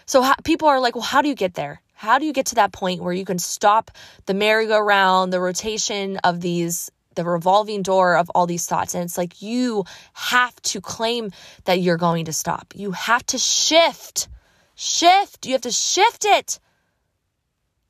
so 0.07 0.22
how, 0.22 0.35
people 0.44 0.68
are 0.68 0.81
like, 0.81 0.94
well, 0.94 1.05
how 1.05 1.22
do 1.22 1.29
you 1.29 1.35
get 1.35 1.55
there? 1.55 1.81
How 1.94 2.18
do 2.18 2.24
you 2.24 2.33
get 2.33 2.46
to 2.46 2.55
that 2.57 2.72
point 2.72 3.03
where 3.03 3.12
you 3.12 3.24
can 3.24 3.38
stop 3.38 3.90
the 4.26 4.35
merry-go-round, 4.35 5.33
the 5.33 5.40
rotation 5.40 6.16
of 6.24 6.40
these, 6.40 6.90
the 7.14 7.24
revolving 7.24 7.83
door 7.83 8.16
of 8.16 8.31
all 8.31 8.46
these 8.46 8.66
thoughts? 8.66 8.94
And 8.94 9.05
it's 9.05 9.18
like 9.18 9.42
you 9.42 9.85
have 10.14 10.55
to 10.62 10.81
claim 10.81 11.31
that 11.64 11.81
you're 11.81 11.98
going 11.98 12.24
to 12.24 12.33
stop. 12.33 12.72
You 12.74 12.92
have 12.92 13.24
to 13.26 13.38
shift. 13.38 14.29
Shift. 14.74 15.44
You 15.44 15.53
have 15.53 15.61
to 15.62 15.70
shift 15.70 16.24
it. 16.24 16.59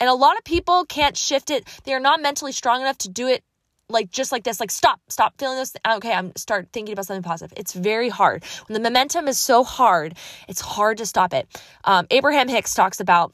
And 0.01 0.09
a 0.09 0.15
lot 0.15 0.37
of 0.37 0.45
people 0.45 0.85
can't 0.87 1.17
shift 1.17 1.51
it. 1.51 1.65
They 1.85 1.95
are 1.95 2.01
not 2.01 2.21
mentally 2.21 2.53
strong 2.53 2.81
enough 2.81 2.99
to 2.99 3.09
do 3.09 3.29
it 3.29 3.45
like 3.91 4.11
just 4.11 4.33
like 4.33 4.45
this 4.45 4.61
like 4.61 4.71
stop 4.71 5.01
stop 5.09 5.35
feeling 5.39 5.57
this 5.57 5.75
okay 5.87 6.13
i'm 6.13 6.35
start 6.37 6.69
thinking 6.73 6.93
about 6.93 7.07
something 7.07 7.23
positive. 7.23 7.53
It's 7.57 7.73
very 7.73 8.09
hard. 8.09 8.45
When 8.67 8.75
the 8.75 8.81
momentum 8.81 9.29
is 9.29 9.39
so 9.39 9.65
hard 9.65 10.15
it's 10.49 10.61
hard 10.61 10.99
to 10.99 11.07
stop 11.07 11.35
it. 11.35 11.49
Um, 11.85 12.07
abraham 12.11 12.49
hicks 12.49 12.75
talks 12.75 13.01
about 13.01 13.33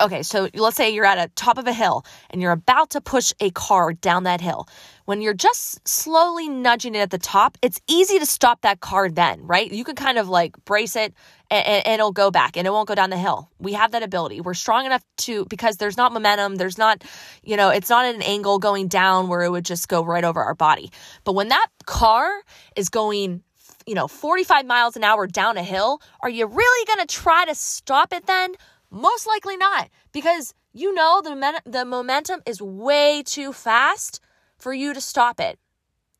okay 0.00 0.22
so 0.22 0.48
let's 0.54 0.76
say 0.76 0.90
you're 0.90 1.04
at 1.04 1.18
a 1.18 1.28
top 1.34 1.58
of 1.58 1.66
a 1.66 1.72
hill 1.72 2.04
and 2.30 2.40
you're 2.40 2.52
about 2.52 2.90
to 2.90 3.00
push 3.00 3.32
a 3.40 3.50
car 3.50 3.92
down 3.92 4.24
that 4.24 4.40
hill 4.40 4.68
when 5.04 5.20
you're 5.20 5.34
just 5.34 5.86
slowly 5.86 6.48
nudging 6.48 6.94
it 6.94 6.98
at 6.98 7.10
the 7.10 7.18
top 7.18 7.56
it's 7.62 7.80
easy 7.88 8.18
to 8.18 8.26
stop 8.26 8.60
that 8.62 8.80
car 8.80 9.08
then 9.08 9.40
right 9.42 9.72
you 9.72 9.84
can 9.84 9.94
kind 9.94 10.18
of 10.18 10.28
like 10.28 10.54
brace 10.64 10.96
it 10.96 11.14
and, 11.50 11.66
and, 11.66 11.94
it'll 11.94 12.12
go 12.12 12.30
back 12.30 12.56
and 12.56 12.66
it 12.66 12.70
won't 12.70 12.88
go 12.88 12.94
down 12.94 13.10
the 13.10 13.18
hill. 13.18 13.50
We 13.58 13.72
have 13.72 13.92
that 13.92 14.02
ability. 14.02 14.40
We're 14.40 14.54
strong 14.54 14.86
enough 14.86 15.02
to, 15.18 15.46
because 15.46 15.76
there's 15.76 15.96
not 15.96 16.12
momentum, 16.12 16.56
there's 16.56 16.78
not, 16.78 17.04
you 17.42 17.56
know, 17.56 17.70
it's 17.70 17.88
not 17.88 18.04
at 18.04 18.14
an 18.14 18.22
angle 18.22 18.58
going 18.58 18.88
down 18.88 19.28
where 19.28 19.42
it 19.42 19.50
would 19.50 19.64
just 19.64 19.88
go 19.88 20.04
right 20.04 20.24
over 20.24 20.42
our 20.42 20.54
body. 20.54 20.90
But 21.24 21.32
when 21.32 21.48
that 21.48 21.66
car 21.86 22.30
is 22.76 22.88
going, 22.88 23.42
you 23.86 23.94
know, 23.94 24.08
45 24.08 24.66
miles 24.66 24.96
an 24.96 25.04
hour 25.04 25.26
down 25.26 25.56
a 25.56 25.62
hill, 25.62 26.02
are 26.20 26.28
you 26.28 26.46
really 26.46 26.86
going 26.86 27.06
to 27.06 27.14
try 27.14 27.44
to 27.46 27.54
stop 27.54 28.12
it 28.12 28.26
then? 28.26 28.54
Most 28.90 29.26
likely 29.26 29.56
not, 29.56 29.90
because 30.12 30.54
you 30.72 30.94
know 30.94 31.20
the, 31.22 31.62
the 31.66 31.84
momentum 31.84 32.42
is 32.46 32.62
way 32.62 33.22
too 33.24 33.52
fast 33.52 34.20
for 34.58 34.72
you 34.72 34.94
to 34.94 35.00
stop 35.00 35.40
it. 35.40 35.58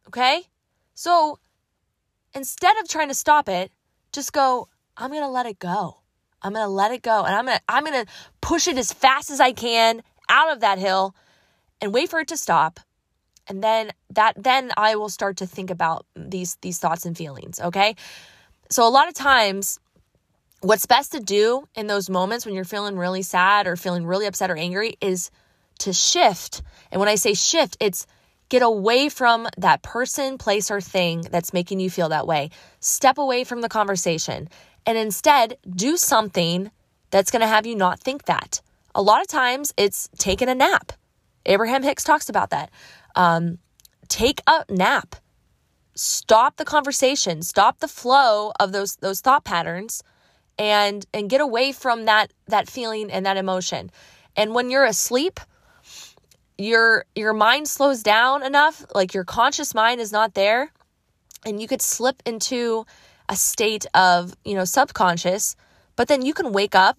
Okay? 0.07 0.43
So 0.95 1.39
instead 2.35 2.77
of 2.79 2.89
trying 2.89 3.09
to 3.09 3.15
stop 3.15 3.49
it, 3.49 3.73
just 4.13 4.33
go, 4.33 4.69
I'm 4.97 5.11
going 5.11 5.23
to 5.23 5.29
let 5.29 5.47
it 5.47 5.59
go. 5.59 5.99
I'm 6.43 6.53
going 6.53 6.65
to 6.65 6.71
let 6.71 6.93
it 6.93 7.03
go 7.03 7.25
and 7.25 7.35
I'm 7.35 7.47
going 7.47 7.57
to 7.57 7.63
I'm 7.69 7.85
going 7.85 8.05
to 8.05 8.11
push 8.41 8.69
it 8.69 8.79
as 8.79 8.93
fast 8.93 9.31
as 9.31 9.41
I 9.41 9.53
can 9.53 10.03
out 10.29 10.53
of 10.53 10.61
that 10.61 10.79
hill 10.79 11.15
and 11.81 11.93
wait 11.93 12.11
for 12.11 12.21
it 12.21 12.29
to 12.29 12.37
stop. 12.37 12.81
And 13.49 13.63
then 13.63 13.91
that 14.11 14.35
then 14.37 14.71
I 14.77 14.97
will 14.97 15.09
start 15.09 15.39
to 15.39 15.47
think 15.47 15.71
about 15.71 16.07
these 16.15 16.57
these 16.61 16.79
thoughts 16.79 17.07
and 17.07 17.17
feelings, 17.17 17.61
okay? 17.61 17.97
So 18.71 18.87
a 18.87 18.91
lot 18.91 19.09
of 19.09 19.15
times 19.15 19.81
what's 20.61 20.87
best 20.87 21.13
to 21.13 21.21
do 21.21 21.69
in 21.75 21.87
those 21.87 22.11
moments 22.11 22.45
when 22.45 22.55
you're 22.55 22.65
feeling 22.65 22.97
really 22.97 23.23
sad 23.23 23.67
or 23.67 23.77
feeling 23.77 24.07
really 24.07 24.27
upset 24.27 24.51
or 24.51 24.57
angry 24.57 24.95
is 25.01 25.31
to 25.81 25.93
shift. 25.93 26.63
And 26.91 27.01
when 27.01 27.09
I 27.09 27.15
say 27.15 27.35
shift, 27.35 27.77
it's 27.81 28.07
get 28.49 28.63
away 28.63 29.09
from 29.09 29.47
that 29.59 29.83
person, 29.83 30.39
place, 30.39 30.71
or 30.71 30.81
thing 30.81 31.23
that's 31.31 31.53
making 31.53 31.81
you 31.81 31.91
feel 31.91 32.09
that 32.09 32.27
way. 32.27 32.51
Step 32.81 33.19
away 33.19 33.45
from 33.45 33.61
the 33.61 33.69
conversation 33.69 34.49
and 34.87 34.97
instead 34.97 35.59
do 35.71 35.97
something 35.97 36.71
that's 37.11 37.31
going 37.31 37.41
to 37.41 37.47
have 37.47 37.67
you 37.67 37.75
not 37.75 38.01
think 38.01 38.25
that. 38.25 38.61
A 38.95 39.03
lot 39.03 39.21
of 39.21 39.29
times 39.29 39.73
it's 39.77 40.09
taking 40.19 40.49
a 40.49 40.55
nap. 40.55 40.93
Abraham 41.47 41.83
Hicks 41.83 42.05
talks 42.05 42.29
about 42.29 42.51
that. 42.51 42.71
Um, 43.15 43.59
take 44.09 44.41
a 44.47 44.65
nap. 44.69 45.17
Stop 45.95 46.57
the 46.57 46.65
conversation. 46.65 47.43
Stop 47.43 47.81
the 47.81 47.89
flow 47.89 48.53
of 48.61 48.73
those 48.73 48.97
those 48.97 49.21
thought 49.21 49.45
patterns, 49.45 50.03
and 50.59 51.07
and 51.15 51.31
get 51.31 51.41
away 51.41 51.73
from 51.73 52.05
that 52.07 52.33
that 52.49 52.69
feeling 52.69 53.11
and 53.11 53.25
that 53.27 53.37
emotion. 53.37 53.91
And 54.37 54.55
when 54.55 54.71
you're 54.71 54.85
asleep, 54.85 55.41
your 56.57 57.05
your 57.15 57.33
mind 57.33 57.69
slows 57.69 58.03
down 58.03 58.43
enough, 58.43 58.85
like 58.95 59.15
your 59.15 59.25
conscious 59.25 59.75
mind 59.75 60.01
is 60.01 60.13
not 60.13 60.35
there, 60.35 60.73
and 61.47 61.61
you 61.61 61.69
could 61.69 61.83
slip 61.83 62.23
into 62.27 62.85
a 63.29 63.37
state 63.37 63.87
of, 63.95 64.35
you 64.45 64.55
know, 64.55 64.65
subconscious, 64.65 65.55
but 65.97 66.09
then 66.09 66.23
you 66.23 66.33
can 66.33 66.53
wake 66.53 66.75
up 66.75 66.99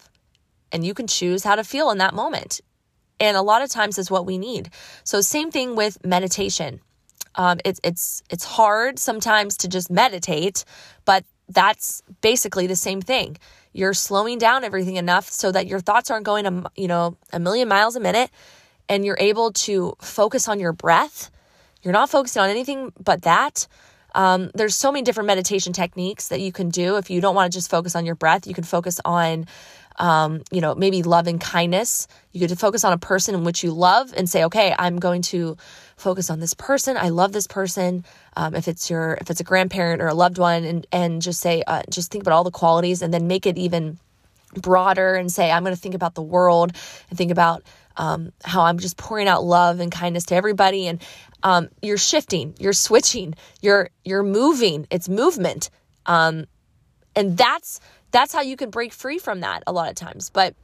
and 0.71 0.85
you 0.85 0.93
can 0.93 1.07
choose 1.07 1.43
how 1.43 1.55
to 1.55 1.63
feel 1.63 1.89
in 1.89 1.97
that 1.97 2.13
moment. 2.13 2.61
And 3.19 3.35
a 3.35 3.41
lot 3.41 3.61
of 3.61 3.69
times 3.69 3.97
is 3.97 4.11
what 4.11 4.25
we 4.25 4.37
need. 4.37 4.69
So 5.03 5.21
same 5.21 5.51
thing 5.51 5.75
with 5.75 5.97
meditation. 6.05 6.79
Um, 7.35 7.59
it's 7.65 7.79
it's 7.83 8.23
it's 8.29 8.43
hard 8.43 8.99
sometimes 8.99 9.57
to 9.57 9.67
just 9.67 9.89
meditate, 9.89 10.65
but 11.05 11.25
that's 11.49 12.01
basically 12.21 12.67
the 12.67 12.75
same 12.75 13.01
thing. 13.01 13.37
You're 13.73 13.93
slowing 13.93 14.37
down 14.37 14.63
everything 14.63 14.95
enough 14.95 15.29
so 15.29 15.51
that 15.51 15.67
your 15.67 15.79
thoughts 15.79 16.09
aren't 16.09 16.25
going 16.25 16.45
a 16.45 16.63
you 16.75 16.87
know 16.87 17.17
a 17.33 17.39
million 17.39 17.67
miles 17.67 17.95
a 17.95 17.99
minute, 17.99 18.29
and 18.87 19.05
you're 19.05 19.17
able 19.19 19.51
to 19.53 19.95
focus 20.01 20.47
on 20.47 20.59
your 20.59 20.73
breath. 20.73 21.31
You're 21.81 21.93
not 21.93 22.09
focusing 22.09 22.41
on 22.41 22.49
anything 22.49 22.91
but 22.99 23.23
that. 23.23 23.67
Um, 24.15 24.49
there's 24.55 24.75
so 24.75 24.91
many 24.91 25.03
different 25.03 25.27
meditation 25.27 25.71
techniques 25.73 26.29
that 26.29 26.41
you 26.41 26.51
can 26.51 26.69
do. 26.69 26.97
If 26.97 27.09
you 27.09 27.21
don't 27.21 27.35
want 27.35 27.51
to 27.51 27.55
just 27.55 27.69
focus 27.69 27.95
on 27.95 28.05
your 28.05 28.15
breath, 28.15 28.47
you 28.47 28.53
can 28.53 28.63
focus 28.63 28.99
on, 29.05 29.45
um, 29.97 30.41
you 30.51 30.61
know, 30.61 30.73
maybe 30.73 31.03
love 31.03 31.27
and 31.27 31.39
kindness. 31.39 32.07
You 32.31 32.47
could 32.47 32.57
focus 32.59 32.83
on 32.83 32.91
a 32.91 32.97
person 32.97 33.35
in 33.35 33.43
which 33.43 33.63
you 33.63 33.71
love 33.71 34.11
and 34.17 34.27
say, 34.27 34.45
okay, 34.45 34.73
I'm 34.77 34.97
going 34.97 35.21
to 35.23 35.57
focus 35.99 36.29
on 36.29 36.39
this 36.39 36.53
person. 36.53 36.97
I 36.97 37.09
love 37.09 37.31
this 37.31 37.47
person. 37.47 38.05
Um, 38.35 38.55
if 38.55 38.67
it's 38.67 38.89
your, 38.89 39.17
if 39.21 39.29
it's 39.29 39.39
a 39.39 39.43
grandparent 39.43 40.01
or 40.01 40.07
a 40.07 40.13
loved 40.13 40.37
one, 40.37 40.63
and 40.63 40.87
and 40.91 41.21
just 41.21 41.39
say, 41.39 41.63
uh, 41.67 41.83
just 41.89 42.11
think 42.11 42.23
about 42.23 42.33
all 42.33 42.43
the 42.43 42.51
qualities, 42.51 43.01
and 43.01 43.13
then 43.13 43.27
make 43.27 43.45
it 43.45 43.57
even 43.57 43.99
broader 44.53 45.15
and 45.15 45.31
say, 45.31 45.51
I'm 45.51 45.63
going 45.63 45.75
to 45.75 45.81
think 45.81 45.95
about 45.95 46.15
the 46.15 46.21
world 46.21 46.71
and 47.09 47.17
think 47.17 47.31
about 47.31 47.63
um, 47.97 48.31
how 48.43 48.61
I'm 48.61 48.79
just 48.79 48.97
pouring 48.97 49.27
out 49.27 49.43
love 49.43 49.79
and 49.79 49.91
kindness 49.91 50.25
to 50.25 50.35
everybody. 50.35 50.87
And 50.87 51.01
um, 51.43 51.69
you're 51.81 51.97
shifting, 51.97 52.55
you're 52.59 52.73
switching, 52.73 53.35
you're 53.61 53.89
you're 54.03 54.23
moving. 54.23 54.87
It's 54.89 55.07
movement, 55.07 55.69
um, 56.05 56.45
and 57.15 57.37
that's 57.37 57.79
that's 58.11 58.33
how 58.33 58.41
you 58.41 58.57
can 58.57 58.69
break 58.69 58.93
free 58.93 59.19
from 59.19 59.41
that 59.41 59.63
a 59.67 59.71
lot 59.71 59.89
of 59.89 59.95
times. 59.95 60.29
But 60.29 60.55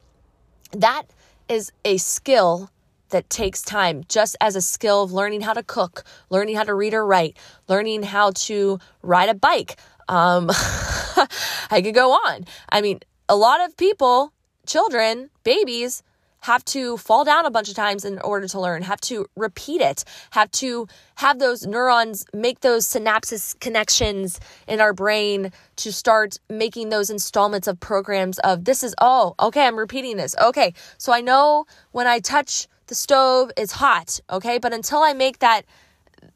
that 0.72 1.04
is 1.48 1.72
a 1.84 1.98
skill 1.98 2.70
that 3.16 3.30
takes 3.30 3.62
time, 3.62 4.04
just 4.10 4.36
as 4.42 4.58
a 4.58 4.62
skill 4.62 5.02
of 5.02 5.14
learning 5.14 5.40
how 5.40 5.54
to 5.54 5.64
cook, 5.64 6.04
learning 6.30 6.54
how 6.58 6.64
to 6.64 6.74
read 6.74 6.94
or 6.94 7.06
write, 7.06 7.38
learning 7.70 8.04
how 8.04 8.32
to 8.32 8.78
ride 9.02 9.30
a 9.30 9.34
bike. 9.34 9.78
Um, 10.10 10.50
I 11.72 11.82
could 11.82 11.96
go 11.96 12.12
on. 12.12 12.44
I 12.68 12.82
mean, 12.82 13.00
a 13.30 13.38
lot 13.38 13.64
of 13.64 13.78
people, 13.78 14.34
children, 14.68 15.30
babies, 15.46 16.04
have 16.42 16.66
to 16.66 16.98
fall 16.98 17.24
down 17.24 17.46
a 17.46 17.50
bunch 17.50 17.70
of 17.70 17.76
times 17.76 18.04
in 18.04 18.20
order 18.20 18.50
to 18.50 18.60
learn, 18.60 18.82
have 18.82 19.00
to 19.02 19.26
repeat 19.38 19.80
it, 19.80 20.04
have 20.32 20.52
to 20.52 20.88
have 21.16 21.40
those 21.40 21.66
neurons 21.66 22.26
make 22.34 22.60
those 22.60 22.86
synapses 22.86 23.58
connections 23.62 24.42
in 24.68 24.82
our 24.82 24.94
brain 24.94 25.54
to 25.78 25.92
start 25.92 26.38
making 26.50 26.90
those 26.90 27.10
installments 27.10 27.66
of 27.66 27.80
programs 27.80 28.40
of 28.40 28.66
this 28.66 28.84
is, 28.84 28.94
oh, 29.00 29.34
okay, 29.40 29.66
I'm 29.66 29.80
repeating 29.80 30.18
this. 30.18 30.36
Okay, 30.40 30.74
so 30.98 31.14
I 31.14 31.22
know 31.22 31.66
when 31.94 32.08
I 32.08 32.20
touch 32.20 32.68
the 32.88 32.96
stove, 32.96 33.52
is 33.58 33.74
hot. 33.74 34.20
Okay, 34.30 34.58
but 34.58 34.74
until 34.74 35.00
I 35.00 35.14
make 35.14 35.40
that 35.40 35.66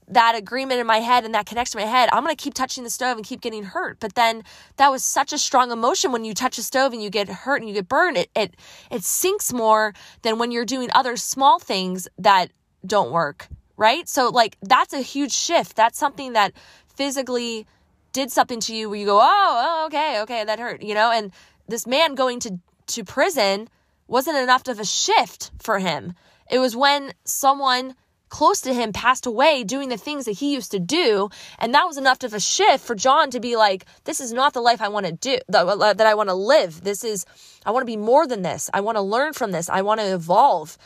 that 0.07 0.35
agreement 0.35 0.79
in 0.79 0.87
my 0.87 0.97
head 0.97 1.23
and 1.23 1.33
that 1.35 1.45
connection 1.45 1.79
in 1.79 1.85
my 1.85 1.91
head, 1.91 2.09
I'm 2.11 2.23
going 2.23 2.35
to 2.35 2.43
keep 2.43 2.53
touching 2.53 2.83
the 2.83 2.89
stove 2.89 3.17
and 3.17 3.25
keep 3.25 3.41
getting 3.41 3.63
hurt. 3.63 3.99
But 3.99 4.15
then 4.15 4.43
that 4.77 4.89
was 4.89 5.03
such 5.03 5.31
a 5.33 5.37
strong 5.37 5.71
emotion 5.71 6.11
when 6.11 6.25
you 6.25 6.33
touch 6.33 6.57
a 6.57 6.63
stove 6.63 6.93
and 6.93 7.01
you 7.01 7.09
get 7.09 7.29
hurt 7.29 7.61
and 7.61 7.69
you 7.69 7.75
get 7.75 7.87
burned. 7.87 8.17
It 8.17 8.29
it 8.35 8.55
it 8.91 9.03
sinks 9.03 9.53
more 9.53 9.93
than 10.23 10.39
when 10.39 10.51
you're 10.51 10.65
doing 10.65 10.89
other 10.93 11.15
small 11.15 11.59
things 11.59 12.07
that 12.17 12.51
don't 12.85 13.11
work, 13.11 13.47
right? 13.77 14.07
So 14.09 14.29
like 14.29 14.57
that's 14.61 14.93
a 14.93 15.01
huge 15.01 15.31
shift. 15.31 15.75
That's 15.75 15.97
something 15.97 16.33
that 16.33 16.53
physically 16.95 17.67
did 18.11 18.31
something 18.31 18.59
to 18.61 18.75
you 18.75 18.89
where 18.89 18.99
you 18.99 19.05
go, 19.05 19.19
"Oh, 19.21 19.21
oh 19.21 19.85
okay, 19.87 20.21
okay, 20.21 20.43
that 20.43 20.59
hurt." 20.59 20.81
You 20.81 20.95
know, 20.95 21.11
and 21.11 21.31
this 21.67 21.85
man 21.85 22.15
going 22.15 22.39
to 22.41 22.59
to 22.87 23.03
prison 23.03 23.69
wasn't 24.07 24.37
enough 24.37 24.67
of 24.67 24.79
a 24.79 24.85
shift 24.85 25.51
for 25.59 25.77
him. 25.77 26.15
It 26.49 26.59
was 26.59 26.75
when 26.75 27.13
someone 27.25 27.95
close 28.29 28.61
to 28.61 28.73
him 28.73 28.93
passed 28.93 29.25
away 29.25 29.63
doing 29.63 29.89
the 29.89 29.97
things 29.97 30.25
that 30.25 30.33
he 30.33 30.53
used 30.53 30.71
to 30.71 30.79
do. 30.79 31.29
And 31.57 31.73
that 31.73 31.85
was 31.85 31.97
enough 31.97 32.23
of 32.23 32.33
a 32.33 32.39
shift 32.39 32.85
for 32.85 32.95
John 32.95 33.31
to 33.31 33.39
be 33.39 33.55
like, 33.55 33.85
this 34.05 34.19
is 34.19 34.31
not 34.31 34.53
the 34.53 34.61
life 34.61 34.81
I 34.81 34.87
want 34.87 35.07
to 35.07 35.11
do, 35.11 35.39
uh, 35.53 35.93
that 35.93 36.07
I 36.07 36.13
want 36.13 36.29
to 36.29 36.35
live. 36.35 36.83
This 36.83 37.03
is, 37.03 37.25
I 37.65 37.71
want 37.71 37.81
to 37.81 37.91
be 37.91 37.97
more 37.97 38.27
than 38.27 38.43
this. 38.43 38.69
I 38.73 38.81
want 38.81 38.97
to 38.97 39.01
learn 39.01 39.33
from 39.33 39.51
this. 39.51 39.69
I 39.69 39.81
want 39.81 39.99
to 39.99 40.13
evolve. 40.13 40.77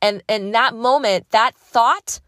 And 0.00 0.22
in 0.28 0.52
that 0.52 0.74
moment, 0.74 1.30
that 1.30 1.54
thought, 1.56 2.20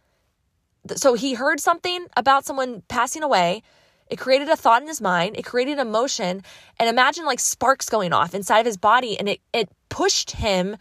so 0.96 1.14
he 1.14 1.34
heard 1.34 1.60
something 1.60 2.06
about 2.16 2.44
someone 2.44 2.82
passing 2.88 3.22
away. 3.22 3.62
It 4.10 4.16
created 4.16 4.48
a 4.48 4.56
thought 4.56 4.82
in 4.82 4.88
his 4.88 5.00
mind. 5.00 5.36
It 5.36 5.44
created 5.44 5.78
emotion. 5.78 6.42
And 6.78 6.88
imagine 6.88 7.24
like 7.24 7.40
sparks 7.40 7.88
going 7.88 8.12
off 8.12 8.34
inside 8.34 8.60
of 8.60 8.66
his 8.66 8.76
body. 8.76 9.18
And 9.18 9.28
it, 9.28 9.40
it 9.52 9.70
pushed 9.88 10.32
him 10.32 10.76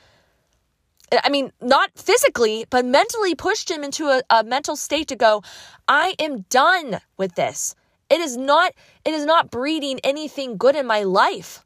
Uh, 1.14 1.22
I 1.24 1.30
mean, 1.30 1.52
not 1.62 1.92
physically, 1.96 2.66
but 2.70 2.86
mentally 2.86 3.36
pushed 3.36 3.70
him 3.70 3.84
into 3.84 4.08
a, 4.08 4.22
a 4.30 4.44
mental 4.44 4.76
state 4.76 5.08
to 5.10 5.16
go, 5.16 5.44
I 5.88 6.16
am 6.20 6.42
done 6.50 7.00
with 7.18 7.36
this. 7.36 7.76
It 8.10 8.20
is 8.20 8.36
not, 8.36 8.74
it 9.06 9.14
is 9.14 9.26
not 9.26 9.52
breeding 9.52 10.00
anything 10.04 10.58
good 10.58 10.76
in 10.76 10.86
my 10.88 11.04
life. 11.04 11.66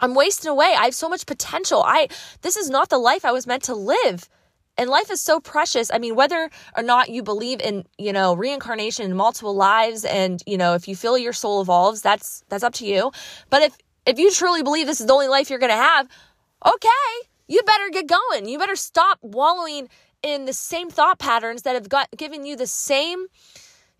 I'm 0.00 0.14
wasting 0.14 0.50
away. 0.50 0.74
I 0.78 0.84
have 0.84 0.94
so 0.94 1.08
much 1.08 1.26
potential. 1.26 1.82
I 1.84 2.08
this 2.42 2.56
is 2.56 2.70
not 2.70 2.88
the 2.88 2.98
life 2.98 3.24
I 3.24 3.32
was 3.32 3.46
meant 3.46 3.64
to 3.64 3.74
live. 3.74 4.28
And 4.76 4.88
life 4.88 5.10
is 5.10 5.20
so 5.20 5.40
precious. 5.40 5.90
I 5.92 5.98
mean, 5.98 6.14
whether 6.14 6.50
or 6.76 6.84
not 6.84 7.08
you 7.08 7.24
believe 7.24 7.60
in, 7.60 7.84
you 7.98 8.12
know, 8.12 8.36
reincarnation 8.36 9.04
and 9.06 9.16
multiple 9.16 9.56
lives 9.56 10.04
and, 10.04 10.40
you 10.46 10.56
know, 10.56 10.74
if 10.74 10.86
you 10.86 10.94
feel 10.94 11.18
your 11.18 11.32
soul 11.32 11.60
evolves, 11.60 12.00
that's 12.00 12.44
that's 12.48 12.62
up 12.62 12.74
to 12.74 12.86
you. 12.86 13.10
But 13.50 13.62
if 13.62 13.76
if 14.06 14.18
you 14.20 14.30
truly 14.30 14.62
believe 14.62 14.86
this 14.86 15.00
is 15.00 15.06
the 15.06 15.12
only 15.12 15.26
life 15.26 15.50
you're 15.50 15.58
going 15.58 15.72
to 15.72 15.76
have, 15.76 16.08
okay, 16.64 17.27
you 17.48 17.62
better 17.62 17.90
get 17.90 18.06
going. 18.06 18.48
You 18.48 18.58
better 18.58 18.76
stop 18.76 19.18
wallowing 19.22 19.88
in 20.22 20.44
the 20.44 20.52
same 20.52 20.90
thought 20.90 21.18
patterns 21.18 21.62
that 21.62 21.74
have 21.74 21.88
got 21.88 22.08
given 22.16 22.44
you 22.44 22.56
the 22.56 22.66
same 22.66 23.26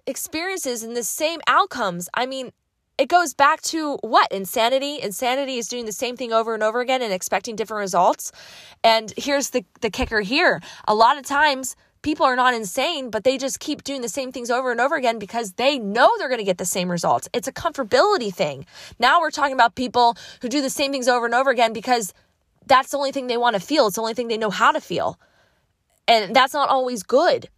experiences 0.06 0.82
and 0.82 0.96
the 0.96 1.04
same 1.04 1.40
outcomes. 1.46 2.08
I 2.14 2.26
mean, 2.26 2.52
it 2.98 3.08
goes 3.08 3.32
back 3.32 3.62
to 3.62 3.96
what? 4.00 4.30
Insanity. 4.32 5.00
Insanity 5.00 5.58
is 5.58 5.68
doing 5.68 5.86
the 5.86 5.92
same 5.92 6.16
thing 6.16 6.32
over 6.32 6.54
and 6.54 6.62
over 6.62 6.80
again 6.80 7.00
and 7.00 7.12
expecting 7.12 7.54
different 7.54 7.80
results. 7.80 8.32
And 8.82 9.12
here's 9.16 9.50
the, 9.50 9.64
the 9.80 9.90
kicker 9.90 10.20
here. 10.20 10.60
A 10.88 10.94
lot 10.94 11.16
of 11.16 11.24
times 11.24 11.76
people 12.02 12.26
are 12.26 12.34
not 12.34 12.54
insane, 12.54 13.10
but 13.10 13.22
they 13.22 13.38
just 13.38 13.60
keep 13.60 13.84
doing 13.84 14.02
the 14.02 14.08
same 14.08 14.32
things 14.32 14.50
over 14.50 14.72
and 14.72 14.80
over 14.80 14.96
again 14.96 15.20
because 15.20 15.52
they 15.52 15.78
know 15.78 16.10
they're 16.18 16.28
going 16.28 16.40
to 16.40 16.44
get 16.44 16.58
the 16.58 16.64
same 16.64 16.90
results. 16.90 17.28
It's 17.32 17.46
a 17.46 17.52
comfortability 17.52 18.34
thing. 18.34 18.66
Now 18.98 19.20
we're 19.20 19.30
talking 19.30 19.54
about 19.54 19.76
people 19.76 20.16
who 20.42 20.48
do 20.48 20.60
the 20.60 20.70
same 20.70 20.90
things 20.90 21.06
over 21.06 21.26
and 21.26 21.34
over 21.34 21.50
again 21.50 21.72
because 21.72 22.12
that's 22.68 22.90
the 22.90 22.98
only 22.98 23.12
thing 23.12 23.26
they 23.26 23.36
want 23.36 23.54
to 23.54 23.60
feel. 23.60 23.86
It's 23.86 23.96
the 23.96 24.02
only 24.02 24.14
thing 24.14 24.28
they 24.28 24.38
know 24.38 24.50
how 24.50 24.72
to 24.72 24.80
feel. 24.80 25.18
And 26.06 26.34
that's 26.34 26.54
not 26.54 26.68
always 26.68 27.02
good. 27.02 27.48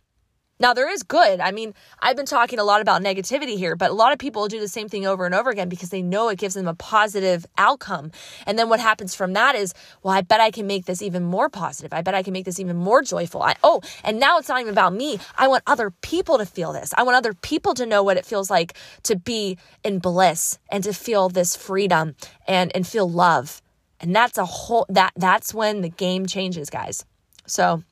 Now, 0.60 0.74
there 0.74 0.90
is 0.90 1.02
good. 1.02 1.40
I 1.40 1.52
mean, 1.52 1.72
I've 2.00 2.16
been 2.16 2.26
talking 2.26 2.58
a 2.58 2.64
lot 2.64 2.82
about 2.82 3.00
negativity 3.02 3.56
here, 3.56 3.76
but 3.76 3.90
a 3.90 3.94
lot 3.94 4.12
of 4.12 4.18
people 4.18 4.46
do 4.46 4.60
the 4.60 4.68
same 4.68 4.90
thing 4.90 5.06
over 5.06 5.24
and 5.24 5.34
over 5.34 5.48
again 5.48 5.70
because 5.70 5.88
they 5.88 6.02
know 6.02 6.28
it 6.28 6.38
gives 6.38 6.54
them 6.54 6.68
a 6.68 6.74
positive 6.74 7.46
outcome. 7.56 8.12
And 8.44 8.58
then 8.58 8.68
what 8.68 8.78
happens 8.78 9.14
from 9.14 9.32
that 9.32 9.54
is, 9.54 9.72
well, 10.02 10.12
I 10.12 10.20
bet 10.20 10.38
I 10.38 10.50
can 10.50 10.66
make 10.66 10.84
this 10.84 11.00
even 11.00 11.24
more 11.24 11.48
positive. 11.48 11.94
I 11.94 12.02
bet 12.02 12.14
I 12.14 12.22
can 12.22 12.34
make 12.34 12.44
this 12.44 12.60
even 12.60 12.76
more 12.76 13.00
joyful. 13.00 13.40
I, 13.40 13.56
oh, 13.64 13.80
and 14.04 14.20
now 14.20 14.36
it's 14.36 14.50
not 14.50 14.60
even 14.60 14.74
about 14.74 14.92
me. 14.92 15.18
I 15.38 15.48
want 15.48 15.62
other 15.66 15.92
people 16.02 16.36
to 16.36 16.44
feel 16.44 16.74
this. 16.74 16.92
I 16.94 17.04
want 17.04 17.16
other 17.16 17.32
people 17.32 17.72
to 17.74 17.86
know 17.86 18.02
what 18.02 18.18
it 18.18 18.26
feels 18.26 18.50
like 18.50 18.74
to 19.04 19.16
be 19.16 19.56
in 19.82 19.98
bliss 19.98 20.58
and 20.70 20.84
to 20.84 20.92
feel 20.92 21.30
this 21.30 21.56
freedom 21.56 22.16
and, 22.46 22.70
and 22.74 22.86
feel 22.86 23.08
love. 23.08 23.62
And 24.00 24.14
that's 24.14 24.38
a 24.38 24.44
whole 24.44 24.86
that 24.88 25.12
that's 25.16 25.52
when 25.52 25.82
the 25.82 25.88
game 25.88 26.26
changes, 26.26 26.70
guys. 26.70 27.04
So, 27.46 27.82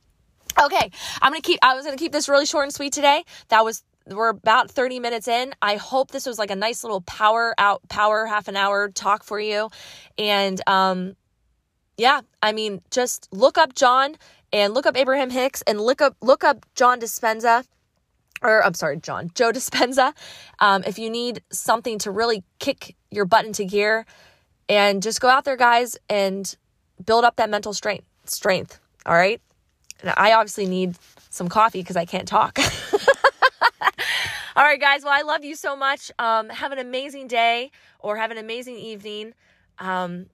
okay, 0.61 0.90
I'm 1.21 1.33
going 1.33 1.42
to 1.42 1.47
keep 1.47 1.61
I 1.62 1.75
was 1.75 1.85
going 1.85 1.97
to 1.97 2.03
keep 2.03 2.12
this 2.12 2.29
really 2.29 2.47
short 2.47 2.64
and 2.64 2.75
sweet 2.75 2.92
today. 2.92 3.25
That 3.49 3.64
was 3.64 3.83
we're 4.07 4.31
about 4.31 4.71
30 4.71 5.01
minutes 5.01 5.29
in. 5.29 5.53
I 5.61 5.77
hope 5.77 6.11
this 6.11 6.27
was 6.27 6.38
like 6.38 6.51
a 6.51 6.57
nice 6.57 6.83
little 6.83 7.03
power 7.03 7.55
out 7.59 7.87
power 7.88 8.27
half 8.27 8.49
an 8.49 8.57
hour 8.57 8.88
talk 8.88 9.23
for 9.23 9.38
you. 9.38 9.71
And 10.16 10.61
um 10.66 11.14
yeah, 11.97 12.21
I 12.42 12.53
mean, 12.53 12.81
just 12.90 13.29
look 13.33 13.59
up 13.59 13.75
John 13.75 14.16
and 14.53 14.73
look 14.73 14.87
up 14.87 14.97
Abraham 14.97 15.31
Hicks 15.31 15.62
and 15.62 15.81
look 15.81 16.01
up 16.01 16.16
look 16.23 16.44
up 16.44 16.64
John 16.75 17.01
Dispenza 17.01 17.64
or 18.42 18.64
I'm 18.64 18.75
sorry, 18.75 18.99
John, 18.99 19.31
Joe 19.35 19.53
Dispenza. 19.53 20.12
Um, 20.61 20.85
if 20.87 20.99
you 20.99 21.11
need 21.11 21.42
something 21.51 21.99
to 22.01 22.11
really 22.11 22.44
kick 22.59 22.97
your 23.11 23.25
butt 23.25 23.44
into 23.44 23.64
gear, 23.64 24.07
and 24.69 25.03
just 25.03 25.21
go 25.21 25.29
out 25.29 25.45
there, 25.45 25.57
guys, 25.57 25.97
and 26.09 26.55
build 27.05 27.25
up 27.25 27.37
that 27.37 27.51
mental 27.51 27.73
strength. 27.73 28.07
strength. 28.25 28.81
All 29.07 29.15
right. 29.15 29.41
And 30.01 30.13
I 30.17 30.33
obviously 30.33 30.67
need 30.67 30.97
some 31.31 31.49
coffee 31.49 31.81
because 31.81 31.97
I 31.97 32.05
can't 32.05 32.29
talk. 32.29 32.59
all 34.57 34.65
right, 34.65 34.81
guys. 34.81 35.03
Well, 35.03 35.13
I 35.13 35.23
love 35.23 35.45
you 35.45 35.55
so 35.55 35.77
much. 35.77 36.11
Um, 36.19 36.49
have 36.51 36.73
an 36.73 36.79
amazing 36.79 37.29
day 37.29 37.71
or 37.99 38.17
have 38.17 38.31
an 38.31 38.39
amazing 38.39 38.77
evening. 38.77 39.35
Um, 39.79 40.27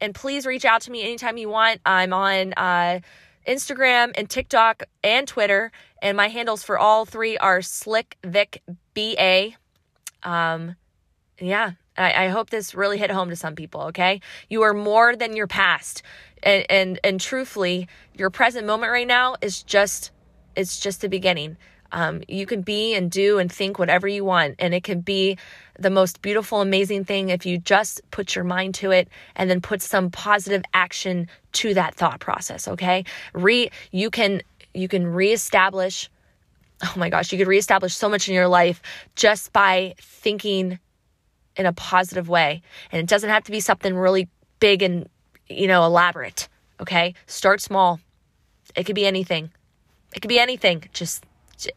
and 0.00 0.14
please 0.14 0.46
reach 0.46 0.64
out 0.64 0.82
to 0.82 0.90
me 0.90 1.02
anytime 1.02 1.36
you 1.36 1.48
want. 1.48 1.80
I'm 1.84 2.12
on 2.12 2.54
uh, 2.56 3.00
Instagram 3.46 4.12
and 4.14 4.28
TikTok 4.28 4.84
and 5.02 5.28
Twitter, 5.28 5.72
and 6.00 6.16
my 6.16 6.28
handles 6.28 6.62
for 6.62 6.78
all 6.78 7.04
three 7.04 7.36
are 7.38 7.60
Slick 7.62 8.16
Vic 8.24 8.62
BA. 8.94 9.50
Um, 10.22 10.76
yeah, 11.38 11.72
I, 12.00 12.24
I 12.24 12.28
hope 12.28 12.50
this 12.50 12.74
really 12.74 12.98
hit 12.98 13.10
home 13.10 13.28
to 13.28 13.36
some 13.36 13.54
people. 13.54 13.82
Okay, 13.82 14.20
you 14.48 14.62
are 14.62 14.74
more 14.74 15.14
than 15.14 15.36
your 15.36 15.46
past, 15.46 16.02
and 16.42 16.64
and 16.70 16.98
and 17.04 17.20
truthfully, 17.20 17.88
your 18.16 18.30
present 18.30 18.66
moment 18.66 18.90
right 18.90 19.06
now 19.06 19.36
is 19.42 19.62
just 19.62 20.10
it's 20.56 20.80
just 20.80 21.02
the 21.02 21.08
beginning. 21.08 21.56
Um, 21.92 22.22
you 22.28 22.46
can 22.46 22.62
be 22.62 22.94
and 22.94 23.10
do 23.10 23.38
and 23.38 23.50
think 23.50 23.78
whatever 23.78 24.06
you 24.06 24.24
want, 24.24 24.56
and 24.60 24.72
it 24.72 24.84
can 24.84 25.00
be 25.00 25.36
the 25.78 25.90
most 25.90 26.22
beautiful, 26.22 26.60
amazing 26.60 27.04
thing 27.04 27.30
if 27.30 27.44
you 27.44 27.58
just 27.58 28.00
put 28.12 28.36
your 28.36 28.44
mind 28.44 28.76
to 28.76 28.92
it 28.92 29.08
and 29.34 29.50
then 29.50 29.60
put 29.60 29.82
some 29.82 30.08
positive 30.10 30.62
action 30.72 31.28
to 31.52 31.74
that 31.74 31.94
thought 31.94 32.20
process. 32.20 32.68
Okay, 32.68 33.04
re 33.34 33.70
you 33.90 34.10
can 34.10 34.42
you 34.72 34.88
can 34.88 35.06
reestablish. 35.06 36.08
Oh 36.82 36.94
my 36.96 37.10
gosh, 37.10 37.30
you 37.30 37.36
could 37.36 37.48
reestablish 37.48 37.94
so 37.94 38.08
much 38.08 38.26
in 38.28 38.34
your 38.34 38.48
life 38.48 38.80
just 39.14 39.52
by 39.52 39.94
thinking 39.98 40.78
in 41.60 41.66
a 41.66 41.72
positive 41.72 42.28
way, 42.28 42.62
and 42.90 43.00
it 43.00 43.06
doesn't 43.06 43.30
have 43.30 43.44
to 43.44 43.52
be 43.52 43.60
something 43.60 43.94
really 43.94 44.28
big 44.58 44.82
and 44.82 45.08
you 45.48 45.68
know 45.68 45.84
elaborate. 45.84 46.48
Okay, 46.80 47.14
start 47.26 47.60
small. 47.60 48.00
It 48.74 48.84
could 48.84 48.96
be 48.96 49.06
anything. 49.06 49.50
It 50.14 50.20
could 50.20 50.28
be 50.28 50.40
anything. 50.40 50.84
Just 50.92 51.24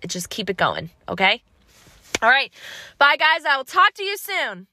just 0.08 0.30
keep 0.30 0.50
it 0.50 0.58
going, 0.58 0.90
okay? 1.10 1.44
All 2.22 2.30
right. 2.30 2.52
Bye, 2.98 3.18
guys. 3.18 3.44
I 3.46 3.58
will 3.58 3.66
talk 3.66 3.94
to 3.96 4.04
you 4.04 4.18
soon. 4.18 4.68